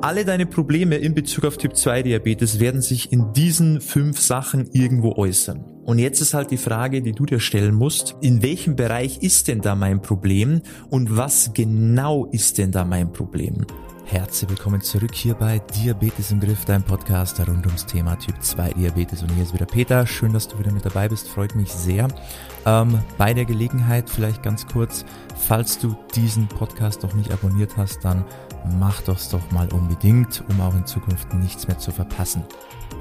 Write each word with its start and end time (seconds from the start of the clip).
Alle 0.00 0.24
deine 0.24 0.46
Probleme 0.46 0.94
in 0.94 1.12
Bezug 1.12 1.44
auf 1.44 1.56
Typ 1.56 1.74
2 1.74 2.04
Diabetes 2.04 2.60
werden 2.60 2.80
sich 2.82 3.10
in 3.10 3.32
diesen 3.32 3.80
fünf 3.80 4.20
Sachen 4.20 4.70
irgendwo 4.70 5.16
äußern. 5.16 5.64
Und 5.84 5.98
jetzt 5.98 6.20
ist 6.20 6.34
halt 6.34 6.52
die 6.52 6.56
Frage, 6.56 7.02
die 7.02 7.10
du 7.10 7.26
dir 7.26 7.40
stellen 7.40 7.74
musst, 7.74 8.14
in 8.20 8.40
welchem 8.40 8.76
Bereich 8.76 9.24
ist 9.24 9.48
denn 9.48 9.60
da 9.60 9.74
mein 9.74 10.00
Problem 10.00 10.62
und 10.88 11.16
was 11.16 11.52
genau 11.52 12.26
ist 12.26 12.58
denn 12.58 12.70
da 12.70 12.84
mein 12.84 13.12
Problem? 13.12 13.66
Herzlich 14.04 14.48
willkommen 14.48 14.80
zurück 14.80 15.14
hier 15.14 15.34
bei 15.34 15.58
Diabetes 15.58 16.30
im 16.30 16.38
Griff, 16.38 16.64
dein 16.64 16.82
Podcast 16.84 17.40
rund 17.40 17.66
ums 17.66 17.84
Thema 17.84 18.14
Typ 18.14 18.40
2 18.40 18.74
Diabetes. 18.74 19.22
Und 19.22 19.32
hier 19.32 19.42
ist 19.42 19.52
wieder 19.52 19.66
Peter. 19.66 20.06
Schön, 20.06 20.32
dass 20.32 20.46
du 20.46 20.58
wieder 20.60 20.72
mit 20.72 20.86
dabei 20.86 21.08
bist. 21.08 21.28
Freut 21.28 21.54
mich 21.56 21.70
sehr. 21.70 22.08
Ähm, 22.64 23.00
bei 23.18 23.34
der 23.34 23.44
Gelegenheit 23.44 24.08
vielleicht 24.08 24.42
ganz 24.42 24.66
kurz, 24.66 25.04
falls 25.36 25.78
du 25.78 25.94
diesen 26.14 26.46
Podcast 26.46 27.02
noch 27.02 27.14
nicht 27.14 27.32
abonniert 27.32 27.76
hast, 27.76 28.02
dann 28.02 28.24
mach 28.78 29.00
das 29.02 29.28
doch 29.28 29.50
mal 29.50 29.68
unbedingt, 29.72 30.44
um 30.48 30.60
auch 30.60 30.74
in 30.74 30.86
Zukunft 30.86 31.32
nichts 31.34 31.68
mehr 31.68 31.78
zu 31.78 31.90
verpassen. 31.90 32.44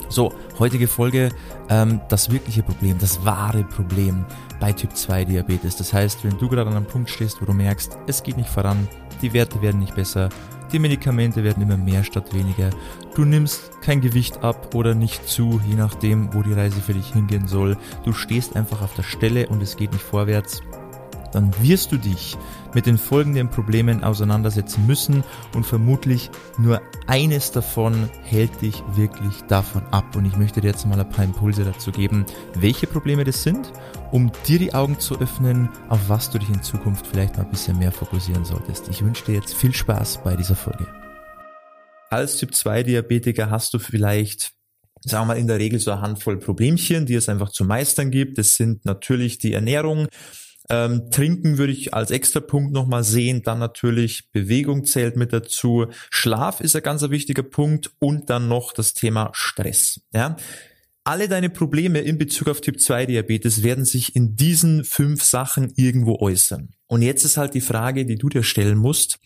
So, 0.10 0.34
heutige 0.58 0.88
Folge, 0.88 1.30
ähm, 1.70 2.00
das 2.08 2.32
wirkliche 2.32 2.64
Problem, 2.64 2.98
das 3.00 3.26
wahre 3.26 3.64
Problem 3.64 4.26
bei 4.60 4.72
Typ 4.72 4.96
2 4.96 5.26
Diabetes. 5.26 5.76
Das 5.76 5.92
heißt, 5.94 6.24
wenn 6.24 6.38
du 6.38 6.48
gerade 6.48 6.70
an 6.70 6.78
einem 6.78 6.86
Punkt 6.86 7.10
stehst, 7.10 7.42
wo 7.42 7.46
du 7.46 7.54
merkst, 7.54 7.98
es 8.08 8.24
geht 8.24 8.38
nicht 8.38 8.50
voran, 8.50 8.88
die 9.22 9.34
Werte 9.34 9.62
werden 9.62 9.80
nicht 9.80 9.96
besser, 9.96 10.30
die 10.72 10.80
Medikamente 10.80 11.44
werden 11.44 11.64
immer 11.64 11.78
mehr 11.78 12.04
statt 12.04 12.34
weniger. 12.34 12.70
Du 13.16 13.26
nimmst 13.26 13.82
kein 13.82 14.02
Gewicht 14.02 14.44
ab 14.44 14.76
oder 14.76 14.96
nicht 14.96 15.28
zu, 15.28 15.62
je 15.68 15.76
nachdem, 15.76 16.34
wo 16.34 16.42
die 16.42 16.54
Reise 16.54 16.82
für 16.82 16.94
dich 16.94 17.14
hingehen 17.14 17.48
soll. 17.48 17.78
Du 18.04 18.14
stehst 18.14 18.56
einfach 18.56 18.82
auf 18.82 18.94
der 18.96 19.04
Stelle 19.04 19.48
und 19.48 19.62
es 19.62 19.78
geht 19.78 19.94
nicht 19.94 20.04
vorwärts. 20.04 20.62
Dann 21.31 21.54
wirst 21.62 21.91
du 21.91 21.98
dich 21.98 22.38
mit 22.73 22.86
den 22.86 22.98
folgenden 22.98 23.49
Problemen 23.49 24.04
auseinandersetzen 24.04 24.86
müssen 24.86 25.23
und 25.55 25.66
vermutlich 25.66 26.30
nur 26.58 26.81
eines 27.08 27.52
davon 27.52 28.09
hält 28.23 28.62
dich 28.62 28.84
wirklich 28.95 29.41
davon 29.48 29.84
ab. 29.91 30.16
Und 30.16 30.26
ich 30.26 30.38
möchte 30.38 30.62
dir 30.62 30.67
jetzt 30.67 30.86
mal 30.86 31.00
ein 31.00 31.09
paar 31.09 31.25
Impulse 31.25 31.64
dazu 31.64 31.92
geben, 31.92 32.25
welche 32.56 32.88
Probleme 32.88 33.23
das 33.23 33.44
sind, 33.44 33.72
um 34.11 34.31
dir 34.45 34.59
die 34.59 34.73
Augen 34.73 35.00
zu 35.00 35.19
öffnen, 35.19 35.69
auf 35.89 36.08
was 36.08 36.30
du 36.30 36.39
dich 36.39 36.50
in 36.50 36.64
Zukunft 36.64 37.08
vielleicht 37.08 37.38
mal 37.38 37.44
ein 37.44 37.52
bisschen 37.52 37.80
mehr 37.80 37.91
fokussieren 37.91 38.45
solltest. 38.45 38.88
Ich 38.89 39.03
wünsche 39.03 39.25
dir 39.25 39.36
jetzt 39.36 39.56
viel 39.56 39.73
Spaß 39.73 40.23
bei 40.23 40.36
dieser 40.36 40.56
Folge. 40.56 40.88
Als 42.09 42.38
Typ 42.38 42.56
2 42.56 42.84
Diabetiker 42.84 43.50
hast 43.50 43.73
du 43.73 43.80
vielleicht 43.80 44.58
sagen 45.02 45.28
wir 45.28 45.34
mal 45.34 45.39
in 45.39 45.47
der 45.47 45.59
Regel 45.59 45.80
so 45.80 45.91
eine 45.91 46.02
Handvoll 46.02 46.38
Problemchen, 46.38 47.06
die 47.06 47.16
es 47.16 47.30
einfach 47.30 47.50
zu 47.50 47.66
meistern 47.66 48.12
gibt. 48.12 48.38
Das 48.38 48.56
sind 48.56 48.86
natürlich 48.86 49.38
die 49.38 49.53
Ernährung, 49.53 50.08
ähm, 50.70 51.10
Trinken 51.12 51.58
würde 51.58 51.73
ich 51.73 51.94
als 51.94 52.12
extra 52.12 52.40
Punkt 52.40 52.73
nochmal 52.73 53.04
sehen. 53.04 53.42
Dann 53.44 53.60
natürlich 53.60 54.32
Bewegung 54.32 54.86
zählt 54.86 55.16
mit 55.16 55.34
dazu. 55.34 55.88
Schlaf 56.09 56.62
ist 56.62 56.76
ein 56.76 56.84
ganz 56.84 57.02
wichtiger 57.09 57.44
Punkt 57.44 57.92
und 58.00 58.30
dann 58.30 58.48
noch 58.48 58.74
das 58.74 58.94
Thema 58.94 59.30
Stress. 59.34 60.02
Ja. 60.14 60.36
Alle 61.06 61.30
deine 61.30 61.50
Probleme 61.50 62.00
in 62.00 62.18
Bezug 62.18 62.50
auf 62.50 62.59
Typ 62.59 62.82
2 62.82 63.06
Diabetes 63.06 63.64
werden 63.64 63.86
sich 63.86 64.14
in 64.14 64.36
diesen 64.36 64.84
fünf 64.84 65.24
Sachen 65.24 65.72
irgendwo 65.78 66.20
äußern. 66.20 66.72
Und 66.86 67.02
jetzt 67.02 67.24
ist 67.24 67.38
halt 67.38 67.54
die 67.54 67.62
Frage, 67.62 68.06
die 68.06 68.18
du 68.18 68.28
dir 68.28 68.44
stellen 68.44 68.78
musst. 68.78 69.18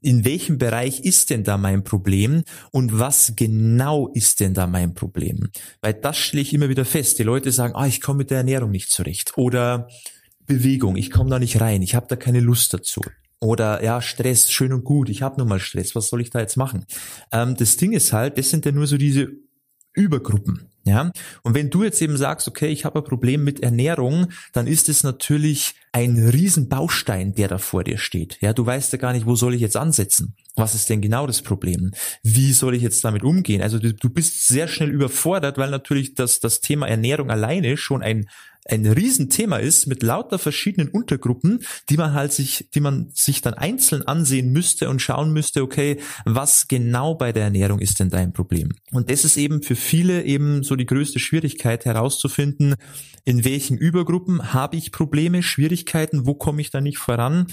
In 0.00 0.24
welchem 0.24 0.58
Bereich 0.58 1.00
ist 1.00 1.30
denn 1.30 1.42
da 1.42 1.58
mein 1.58 1.82
Problem 1.82 2.44
und 2.70 2.96
was 3.00 3.32
genau 3.34 4.06
ist 4.14 4.38
denn 4.38 4.54
da 4.54 4.68
mein 4.68 4.94
Problem? 4.94 5.50
Weil 5.80 5.94
das 5.94 6.16
stelle 6.16 6.42
ich 6.42 6.54
immer 6.54 6.68
wieder 6.68 6.84
fest. 6.84 7.18
Die 7.18 7.24
Leute 7.24 7.50
sagen, 7.50 7.74
ah, 7.74 7.88
ich 7.88 8.00
komme 8.00 8.18
mit 8.18 8.30
der 8.30 8.38
Ernährung 8.38 8.70
nicht 8.70 8.92
zurecht 8.92 9.36
oder 9.36 9.88
Bewegung, 10.46 10.96
ich 10.96 11.10
komme 11.10 11.30
da 11.30 11.38
nicht 11.38 11.60
rein, 11.60 11.82
ich 11.82 11.94
habe 11.94 12.06
da 12.08 12.16
keine 12.16 12.40
Lust 12.40 12.72
dazu. 12.74 13.00
Oder 13.40 13.82
ja, 13.84 14.00
Stress, 14.00 14.50
schön 14.50 14.72
und 14.72 14.84
gut, 14.84 15.08
ich 15.10 15.22
habe 15.22 15.38
nun 15.38 15.48
mal 15.48 15.60
Stress, 15.60 15.94
was 15.94 16.08
soll 16.08 16.20
ich 16.20 16.30
da 16.30 16.40
jetzt 16.40 16.56
machen? 16.56 16.86
Ähm, 17.32 17.54
das 17.56 17.76
Ding 17.76 17.92
ist 17.92 18.12
halt, 18.12 18.38
das 18.38 18.50
sind 18.50 18.64
ja 18.64 18.72
nur 18.72 18.86
so 18.86 18.96
diese 18.96 19.28
Übergruppen. 19.92 20.70
Ja, 20.86 21.10
und 21.42 21.54
wenn 21.54 21.68
du 21.68 21.82
jetzt 21.82 22.00
eben 22.00 22.16
sagst, 22.16 22.46
okay, 22.46 22.68
ich 22.68 22.84
habe 22.84 23.00
ein 23.00 23.04
Problem 23.04 23.42
mit 23.42 23.58
Ernährung, 23.58 24.28
dann 24.52 24.68
ist 24.68 24.88
es 24.88 25.02
natürlich 25.02 25.74
ein 25.90 26.28
Riesenbaustein, 26.28 27.34
der 27.34 27.48
da 27.48 27.58
vor 27.58 27.82
dir 27.82 27.98
steht. 27.98 28.38
Ja, 28.40 28.52
du 28.52 28.64
weißt 28.64 28.92
ja 28.92 28.98
gar 28.98 29.12
nicht, 29.12 29.26
wo 29.26 29.34
soll 29.34 29.54
ich 29.54 29.60
jetzt 29.60 29.76
ansetzen? 29.76 30.36
Was 30.54 30.76
ist 30.76 30.88
denn 30.88 31.00
genau 31.00 31.26
das 31.26 31.42
Problem? 31.42 31.90
Wie 32.22 32.52
soll 32.52 32.76
ich 32.76 32.82
jetzt 32.82 33.04
damit 33.04 33.24
umgehen? 33.24 33.62
Also 33.62 33.80
du, 33.80 33.94
du 33.94 34.08
bist 34.08 34.46
sehr 34.46 34.68
schnell 34.68 34.90
überfordert, 34.90 35.58
weil 35.58 35.70
natürlich 35.70 36.14
das, 36.14 36.38
das 36.38 36.60
Thema 36.60 36.86
Ernährung 36.86 37.30
alleine 37.30 37.76
schon 37.76 38.04
ein 38.04 38.28
ein 38.68 38.86
Riesenthema 38.86 39.58
ist 39.58 39.86
mit 39.86 40.02
lauter 40.02 40.38
verschiedenen 40.38 40.88
Untergruppen, 40.88 41.60
die 41.88 41.96
man 41.96 42.12
halt 42.12 42.32
sich, 42.32 42.68
die 42.74 42.80
man 42.80 43.10
sich 43.14 43.42
dann 43.42 43.54
einzeln 43.54 44.06
ansehen 44.06 44.52
müsste 44.52 44.88
und 44.88 45.00
schauen 45.00 45.32
müsste, 45.32 45.62
okay, 45.62 45.98
was 46.24 46.68
genau 46.68 47.14
bei 47.14 47.32
der 47.32 47.44
Ernährung 47.44 47.78
ist 47.78 48.00
denn 48.00 48.10
dein 48.10 48.32
Problem? 48.32 48.72
Und 48.92 49.10
das 49.10 49.24
ist 49.24 49.36
eben 49.36 49.62
für 49.62 49.76
viele 49.76 50.24
eben 50.24 50.62
so 50.62 50.76
die 50.76 50.86
größte 50.86 51.18
Schwierigkeit 51.18 51.84
herauszufinden, 51.84 52.74
in 53.24 53.44
welchen 53.44 53.76
Übergruppen 53.76 54.52
habe 54.52 54.76
ich 54.76 54.92
Probleme, 54.92 55.42
Schwierigkeiten, 55.42 56.26
wo 56.26 56.34
komme 56.34 56.60
ich 56.60 56.70
da 56.70 56.80
nicht 56.80 56.98
voran 56.98 57.46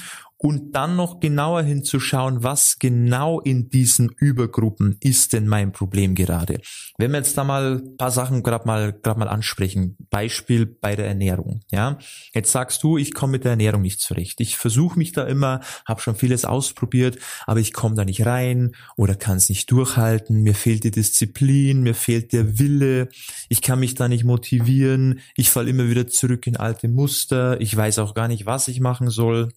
und 0.44 0.76
dann 0.76 0.98
noch 0.98 1.22
genauer 1.22 1.64
hinzuschauen, 1.64 2.44
was 2.44 2.78
genau 2.78 3.40
in 3.40 3.70
diesen 3.70 4.10
Übergruppen 4.10 4.98
ist 5.00 5.32
denn 5.32 5.48
mein 5.48 5.72
Problem 5.72 6.16
gerade. 6.16 6.60
Wenn 6.98 7.12
wir 7.12 7.20
jetzt 7.20 7.38
da 7.38 7.46
mal 7.46 7.82
paar 7.98 8.12
Sachen 8.12 8.44
gerade 8.44 8.68
mal 8.68 8.92
gerade 8.92 9.20
mal 9.20 9.30
ansprechen, 9.30 9.96
Beispiel 10.10 10.66
bei 10.66 10.98
der 10.98 11.08
Ernährung, 11.08 11.62
ja. 11.72 11.98
Jetzt 12.34 12.52
sagst 12.52 12.84
du, 12.84 12.98
ich 12.98 13.14
komme 13.14 13.32
mit 13.32 13.46
der 13.46 13.52
Ernährung 13.52 13.82
nicht 13.84 14.02
zurecht. 14.02 14.42
Ich 14.42 14.58
versuche 14.58 15.00
mich 15.00 15.14
da 15.14 15.24
immer, 15.24 15.62
habe 15.88 16.02
schon 16.02 16.16
vieles 16.16 16.44
ausprobiert, 16.44 17.20
aber 17.48 17.62
ich 17.62 17.72
komme 17.72 17.96
da 17.96 18.04
nicht 18.04 18.26
rein 18.26 18.76
oder 18.98 19.16
kann 19.16 19.38
es 19.38 19.48
nicht 19.48 19.72
durchhalten, 19.72 20.44
mir 20.44 20.56
fehlt 20.56 20.84
die 20.84 20.92
Disziplin, 20.92 21.84
mir 21.84 21.96
fehlt 21.96 22.34
der 22.34 22.60
Wille, 22.60 23.08
ich 23.48 23.62
kann 23.62 23.80
mich 23.80 23.96
da 23.96 24.10
nicht 24.10 24.26
motivieren, 24.26 25.22
ich 25.38 25.50
falle 25.50 25.70
immer 25.70 25.90
wieder 25.90 26.08
zurück 26.08 26.48
in 26.48 26.58
alte 26.58 26.90
Muster, 26.90 27.62
ich 27.62 27.74
weiß 27.74 28.00
auch 28.00 28.14
gar 28.14 28.28
nicht, 28.28 28.46
was 28.46 28.68
ich 28.68 28.82
machen 28.82 29.10
soll. 29.10 29.48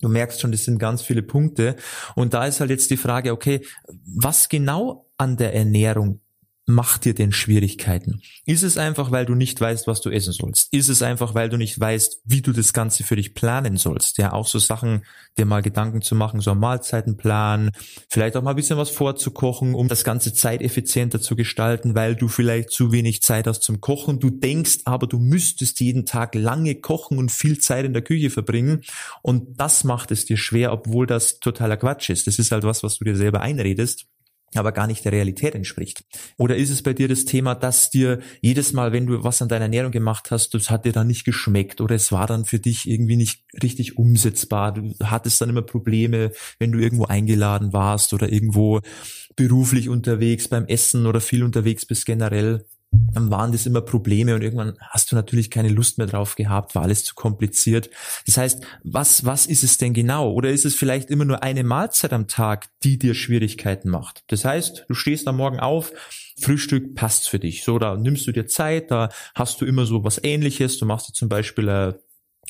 Du 0.00 0.08
merkst 0.08 0.40
schon, 0.40 0.52
das 0.52 0.64
sind 0.64 0.78
ganz 0.78 1.02
viele 1.02 1.22
Punkte. 1.22 1.76
Und 2.14 2.34
da 2.34 2.46
ist 2.46 2.60
halt 2.60 2.70
jetzt 2.70 2.90
die 2.90 2.96
Frage, 2.96 3.32
okay, 3.32 3.64
was 4.04 4.48
genau 4.48 5.08
an 5.16 5.36
der 5.36 5.54
Ernährung 5.54 6.20
macht 6.66 7.04
dir 7.04 7.14
denn 7.14 7.30
Schwierigkeiten? 7.30 8.20
Ist 8.44 8.64
es 8.64 8.76
einfach, 8.76 9.12
weil 9.12 9.24
du 9.24 9.36
nicht 9.36 9.60
weißt, 9.60 9.86
was 9.86 10.00
du 10.00 10.10
essen 10.10 10.32
sollst? 10.32 10.72
Ist 10.72 10.88
es 10.88 11.00
einfach, 11.00 11.34
weil 11.34 11.48
du 11.48 11.56
nicht 11.56 11.78
weißt, 11.78 12.22
wie 12.24 12.42
du 12.42 12.52
das 12.52 12.72
Ganze 12.72 13.04
für 13.04 13.14
dich 13.14 13.34
planen 13.34 13.76
sollst? 13.76 14.18
Ja, 14.18 14.32
auch 14.32 14.48
so 14.48 14.58
Sachen, 14.58 15.02
dir 15.38 15.46
mal 15.46 15.62
Gedanken 15.62 16.02
zu 16.02 16.16
machen, 16.16 16.40
so 16.40 16.50
ein 16.50 16.58
Mahlzeitenplan, 16.58 17.70
vielleicht 18.08 18.36
auch 18.36 18.42
mal 18.42 18.50
ein 18.50 18.56
bisschen 18.56 18.78
was 18.78 18.90
vorzukochen, 18.90 19.74
um 19.74 19.86
das 19.86 20.02
Ganze 20.02 20.34
zeiteffizienter 20.34 21.20
zu 21.20 21.36
gestalten, 21.36 21.94
weil 21.94 22.16
du 22.16 22.26
vielleicht 22.26 22.70
zu 22.70 22.90
wenig 22.90 23.22
Zeit 23.22 23.46
hast 23.46 23.62
zum 23.62 23.80
Kochen. 23.80 24.18
Du 24.18 24.30
denkst 24.30 24.80
aber, 24.86 25.06
du 25.06 25.20
müsstest 25.20 25.78
jeden 25.78 26.04
Tag 26.04 26.34
lange 26.34 26.74
kochen 26.74 27.18
und 27.18 27.30
viel 27.30 27.58
Zeit 27.58 27.84
in 27.84 27.92
der 27.92 28.02
Küche 28.02 28.30
verbringen. 28.30 28.82
Und 29.22 29.60
das 29.60 29.84
macht 29.84 30.10
es 30.10 30.24
dir 30.24 30.36
schwer, 30.36 30.72
obwohl 30.72 31.06
das 31.06 31.38
totaler 31.38 31.76
Quatsch 31.76 32.10
ist. 32.10 32.26
Das 32.26 32.40
ist 32.40 32.50
halt 32.50 32.64
was, 32.64 32.82
was 32.82 32.98
du 32.98 33.04
dir 33.04 33.14
selber 33.14 33.40
einredest 33.40 34.06
aber 34.58 34.72
gar 34.72 34.86
nicht 34.86 35.04
der 35.04 35.12
Realität 35.12 35.54
entspricht? 35.54 36.04
Oder 36.36 36.56
ist 36.56 36.70
es 36.70 36.82
bei 36.82 36.92
dir 36.92 37.08
das 37.08 37.24
Thema, 37.24 37.54
dass 37.54 37.90
dir 37.90 38.20
jedes 38.40 38.72
Mal, 38.72 38.92
wenn 38.92 39.06
du 39.06 39.22
was 39.24 39.42
an 39.42 39.48
deiner 39.48 39.64
Ernährung 39.64 39.92
gemacht 39.92 40.30
hast, 40.30 40.54
das 40.54 40.70
hat 40.70 40.84
dir 40.84 40.92
dann 40.92 41.06
nicht 41.06 41.24
geschmeckt 41.24 41.80
oder 41.80 41.94
es 41.94 42.12
war 42.12 42.26
dann 42.26 42.44
für 42.44 42.58
dich 42.58 42.88
irgendwie 42.88 43.16
nicht 43.16 43.44
richtig 43.62 43.98
umsetzbar? 43.98 44.72
Du 44.72 44.94
hattest 45.02 45.40
dann 45.40 45.50
immer 45.50 45.62
Probleme, 45.62 46.32
wenn 46.58 46.72
du 46.72 46.78
irgendwo 46.78 47.04
eingeladen 47.04 47.72
warst 47.72 48.12
oder 48.12 48.32
irgendwo 48.32 48.80
beruflich 49.36 49.88
unterwegs 49.88 50.48
beim 50.48 50.66
Essen 50.66 51.06
oder 51.06 51.20
viel 51.20 51.42
unterwegs 51.42 51.86
bist 51.86 52.06
generell 52.06 52.64
dann 53.12 53.30
waren 53.30 53.52
das 53.52 53.66
immer 53.66 53.80
Probleme 53.80 54.34
und 54.34 54.42
irgendwann 54.42 54.76
hast 54.80 55.10
du 55.10 55.16
natürlich 55.16 55.50
keine 55.50 55.68
Lust 55.68 55.98
mehr 55.98 56.06
drauf 56.06 56.36
gehabt, 56.36 56.74
war 56.74 56.82
alles 56.82 57.04
zu 57.04 57.14
kompliziert. 57.14 57.90
Das 58.26 58.36
heißt, 58.36 58.62
was, 58.84 59.24
was 59.24 59.46
ist 59.46 59.62
es 59.62 59.78
denn 59.78 59.94
genau? 59.94 60.32
Oder 60.32 60.50
ist 60.50 60.64
es 60.64 60.74
vielleicht 60.74 61.10
immer 61.10 61.24
nur 61.24 61.42
eine 61.42 61.64
Mahlzeit 61.64 62.12
am 62.12 62.28
Tag, 62.28 62.66
die 62.82 62.98
dir 62.98 63.14
Schwierigkeiten 63.14 63.88
macht? 63.88 64.24
Das 64.28 64.44
heißt, 64.44 64.84
du 64.88 64.94
stehst 64.94 65.26
am 65.28 65.36
Morgen 65.36 65.60
auf, 65.60 65.92
Frühstück 66.38 66.94
passt 66.94 67.28
für 67.30 67.38
dich. 67.38 67.64
So, 67.64 67.78
da 67.78 67.96
nimmst 67.96 68.26
du 68.26 68.32
dir 68.32 68.46
Zeit, 68.46 68.90
da 68.90 69.08
hast 69.34 69.60
du 69.60 69.64
immer 69.64 69.86
so 69.86 70.04
was 70.04 70.22
ähnliches. 70.22 70.78
Du 70.78 70.84
machst 70.84 71.08
dir 71.08 71.14
zum 71.14 71.30
Beispiel 71.30 71.68
äh, 71.68 71.94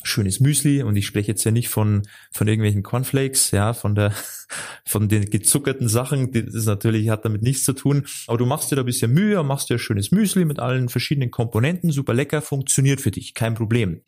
schönes 0.03 0.41
Müsli 0.41 0.83
und 0.83 0.97
ich 0.97 1.07
spreche 1.07 1.29
jetzt 1.29 1.45
ja 1.45 1.51
nicht 1.51 1.69
von 1.69 2.03
von 2.33 2.47
irgendwelchen 2.47 2.83
Cornflakes, 2.83 3.51
ja, 3.51 3.73
von 3.73 3.95
der 3.95 4.13
von 4.87 5.09
den 5.09 5.31
gezuckerten 5.31 5.89
Sachen, 5.89 6.33
das 6.33 6.55
ist 6.55 6.67
natürlich 6.67 7.09
hat 7.09 7.25
damit 7.25 7.43
nichts 7.43 7.65
zu 7.65 7.73
tun, 7.73 8.07
aber 8.27 8.39
du 8.39 8.47
machst 8.47 8.71
dir 8.71 8.77
da 8.77 8.83
ein 8.83 8.87
bisschen 8.87 9.13
Mühe, 9.13 9.43
machst 9.43 9.71
dir 9.71 9.75
ein 9.75 9.81
schönes 9.81 10.11
Müsli 10.13 10.45
mit 10.45 10.59
allen 10.61 10.89
verschiedenen 10.89 11.31
Komponenten, 11.31 11.91
super 11.91 12.15
lecker, 12.15 12.43
funktioniert 12.43 13.01
für 13.01 13.11
dich, 13.11 13.35
kein 13.35 13.55
Problem. 13.55 14.03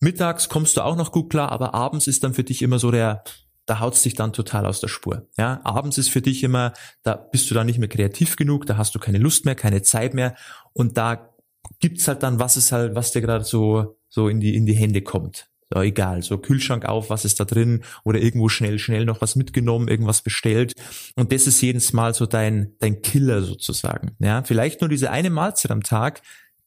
Mittags 0.00 0.48
kommst 0.48 0.76
du 0.76 0.82
auch 0.82 0.96
noch 0.96 1.12
gut 1.12 1.30
klar, 1.30 1.52
aber 1.52 1.74
abends 1.74 2.06
ist 2.06 2.24
dann 2.24 2.34
für 2.34 2.44
dich 2.44 2.62
immer 2.62 2.78
so 2.78 2.90
der 2.90 3.22
da 3.66 3.80
haut's 3.80 4.02
dich 4.02 4.14
dann 4.14 4.32
total 4.32 4.64
aus 4.64 4.80
der 4.80 4.88
Spur. 4.88 5.28
Ja, 5.36 5.60
abends 5.64 5.98
ist 5.98 6.08
für 6.08 6.22
dich 6.22 6.44
immer, 6.44 6.72
da 7.02 7.16
bist 7.16 7.50
du 7.50 7.54
dann 7.54 7.66
nicht 7.66 7.80
mehr 7.80 7.88
kreativ 7.88 8.36
genug, 8.36 8.64
da 8.66 8.76
hast 8.76 8.94
du 8.94 9.00
keine 9.00 9.18
Lust 9.18 9.44
mehr, 9.44 9.56
keine 9.56 9.82
Zeit 9.82 10.14
mehr 10.14 10.36
und 10.72 10.96
da 10.96 11.34
gibt's 11.80 12.06
halt 12.06 12.22
dann, 12.22 12.38
was 12.38 12.56
ist 12.56 12.70
halt, 12.70 12.94
was 12.94 13.10
dir 13.10 13.20
gerade 13.20 13.44
so 13.44 13.98
so 14.08 14.28
in 14.28 14.40
die, 14.40 14.54
in 14.54 14.66
die 14.66 14.74
Hände 14.74 15.02
kommt. 15.02 15.48
Ja, 15.74 15.82
egal, 15.82 16.22
so 16.22 16.38
Kühlschrank 16.38 16.84
auf, 16.84 17.10
was 17.10 17.24
ist 17.24 17.40
da 17.40 17.44
drin 17.44 17.82
oder 18.04 18.20
irgendwo 18.20 18.48
schnell, 18.48 18.78
schnell 18.78 19.04
noch 19.04 19.20
was 19.20 19.34
mitgenommen, 19.34 19.88
irgendwas 19.88 20.22
bestellt. 20.22 20.74
Und 21.16 21.32
das 21.32 21.48
ist 21.48 21.60
jedes 21.60 21.92
Mal 21.92 22.14
so 22.14 22.26
dein, 22.26 22.74
dein 22.78 23.02
Killer 23.02 23.42
sozusagen. 23.42 24.14
Ja, 24.20 24.44
vielleicht 24.44 24.80
nur 24.80 24.88
diese 24.88 25.10
eine 25.10 25.30
Mahlzeit 25.30 25.72
am 25.72 25.82
Tag, 25.82 26.22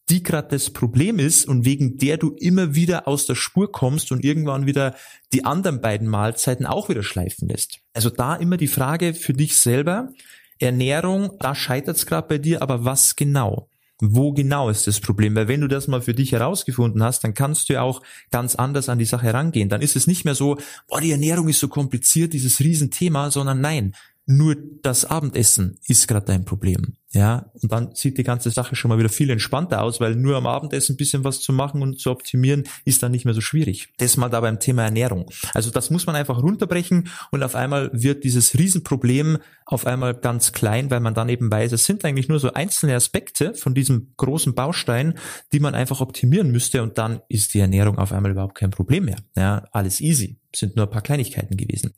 die 0.10 0.24
gerade 0.24 0.50
das 0.50 0.72
Problem 0.72 1.20
ist 1.20 1.48
und 1.48 1.66
wegen 1.66 1.98
der 1.98 2.18
du 2.18 2.36
immer 2.40 2.76
wieder 2.76 3.08
aus 3.08 3.26
der 3.26 3.36
Spur 3.36 3.72
kommst 3.72 4.12
und 4.12 4.26
irgendwann 4.26 4.66
wieder 4.66 4.96
die 5.32 5.46
anderen 5.46 5.82
beiden 5.82 6.08
Mahlzeiten 6.08 6.66
auch 6.66 6.90
wieder 6.90 7.04
schleifen 7.04 7.48
lässt. 7.48 7.80
Also 7.94 8.10
da 8.10 8.36
immer 8.36 8.58
die 8.58 8.68
Frage 8.68 9.14
für 9.14 9.34
dich 9.34 9.58
selber, 9.58 10.10
Ernährung, 10.58 11.38
da 11.40 11.56
scheitert 11.56 11.96
es 11.96 12.06
gerade 12.06 12.28
bei 12.28 12.38
dir, 12.38 12.62
aber 12.62 12.84
was 12.84 13.16
genau? 13.16 13.69
Wo 14.02 14.32
genau 14.32 14.70
ist 14.70 14.88
das 14.88 15.02
Problem? 15.02 15.36
Weil 15.36 15.50
wenn 15.50 15.60
du 15.60 15.68
das 15.68 15.88
mal 15.88 16.02
für 16.02 16.14
dich 16.14 16.32
herausgefunden 16.32 17.04
hast, 17.04 17.24
dann 17.24 17.34
kannst 17.34 17.68
du 17.68 17.74
ja 17.74 17.82
auch 17.82 18.02
ganz 18.32 18.56
anders 18.56 18.88
an 18.88 18.98
die 18.98 19.06
Sache 19.06 19.26
herangehen. 19.26 19.68
Dann 19.68 19.82
ist 19.82 19.98
es 19.98 20.08
nicht 20.08 20.24
mehr 20.24 20.36
so, 20.36 20.58
boah, 20.88 21.02
die 21.02 21.12
Ernährung 21.12 21.50
ist 21.50 21.60
so 21.60 21.68
kompliziert, 21.68 22.32
dieses 22.32 22.60
Riesenthema, 22.62 23.30
sondern 23.30 23.60
nein, 23.60 23.94
nur 24.30 24.56
das 24.84 25.06
Abendessen 25.06 25.80
ist 25.88 26.08
gerade 26.08 26.28
dein 26.28 26.46
Problem. 26.46 26.94
Ja, 27.12 27.50
und 27.60 27.72
dann 27.72 27.96
sieht 27.96 28.20
die 28.20 28.24
ganze 28.24 28.52
Sache 28.52 28.76
schon 28.76 28.90
mal 28.90 29.00
wieder 29.00 29.10
viel 29.10 29.32
entspannter 29.32 29.82
aus, 29.82 30.00
weil 30.00 30.16
nur 30.16 30.38
am 30.38 30.46
Abendessen 30.46 30.94
ein 30.94 30.98
bisschen 30.98 31.24
was 31.24 31.42
zu 31.42 31.52
machen 31.52 31.82
und 31.82 32.00
zu 32.00 32.12
optimieren 32.12 32.66
ist 32.86 33.02
dann 33.02 33.12
nicht 33.12 33.26
mehr 33.26 33.34
so 33.34 33.42
schwierig. 33.42 33.92
Das 33.98 34.18
mal 34.18 34.30
da 34.30 34.40
beim 34.42 34.60
Thema 34.60 34.84
Ernährung. 34.84 35.26
Also 35.56 35.72
das 35.72 35.90
muss 35.90 36.06
man 36.06 36.16
einfach 36.16 36.44
runterbrechen 36.44 37.08
und 37.32 37.42
auf 37.42 37.56
einmal 37.56 37.90
wird 37.92 38.24
dieses 38.24 38.54
Riesenproblem 38.54 39.40
auf 39.66 39.88
einmal 39.88 40.14
ganz 40.14 40.52
klein, 40.52 40.92
weil 40.92 41.00
man 41.00 41.16
dann 41.16 41.30
eben 41.30 41.50
weiß, 41.50 41.72
es 41.72 41.86
sind 41.86 42.06
eigentlich 42.06 42.28
nur 42.28 42.40
so 42.40 42.54
einzelne 42.54 42.94
Aspekte 42.94 43.56
von 43.56 43.74
diesem 43.74 44.14
großen 44.18 44.54
Baustein, 44.54 45.16
die 45.54 45.60
man 45.60 45.74
einfach 45.74 46.02
optimieren 46.02 46.52
müsste 46.52 46.84
und 46.84 47.00
dann 47.00 47.22
ist 47.30 47.56
die 47.56 47.60
Ernährung 47.62 47.98
auf 47.98 48.14
einmal 48.14 48.30
überhaupt 48.30 48.56
kein 48.56 48.70
Problem 48.70 49.06
mehr. 49.06 49.18
Ja, 49.36 49.66
alles 49.72 50.00
easy. 50.02 50.38
Sind 50.56 50.76
nur 50.76 50.86
ein 50.86 50.92
paar 50.92 51.02
Kleinigkeiten 51.02 51.58
gewesen. 51.58 51.96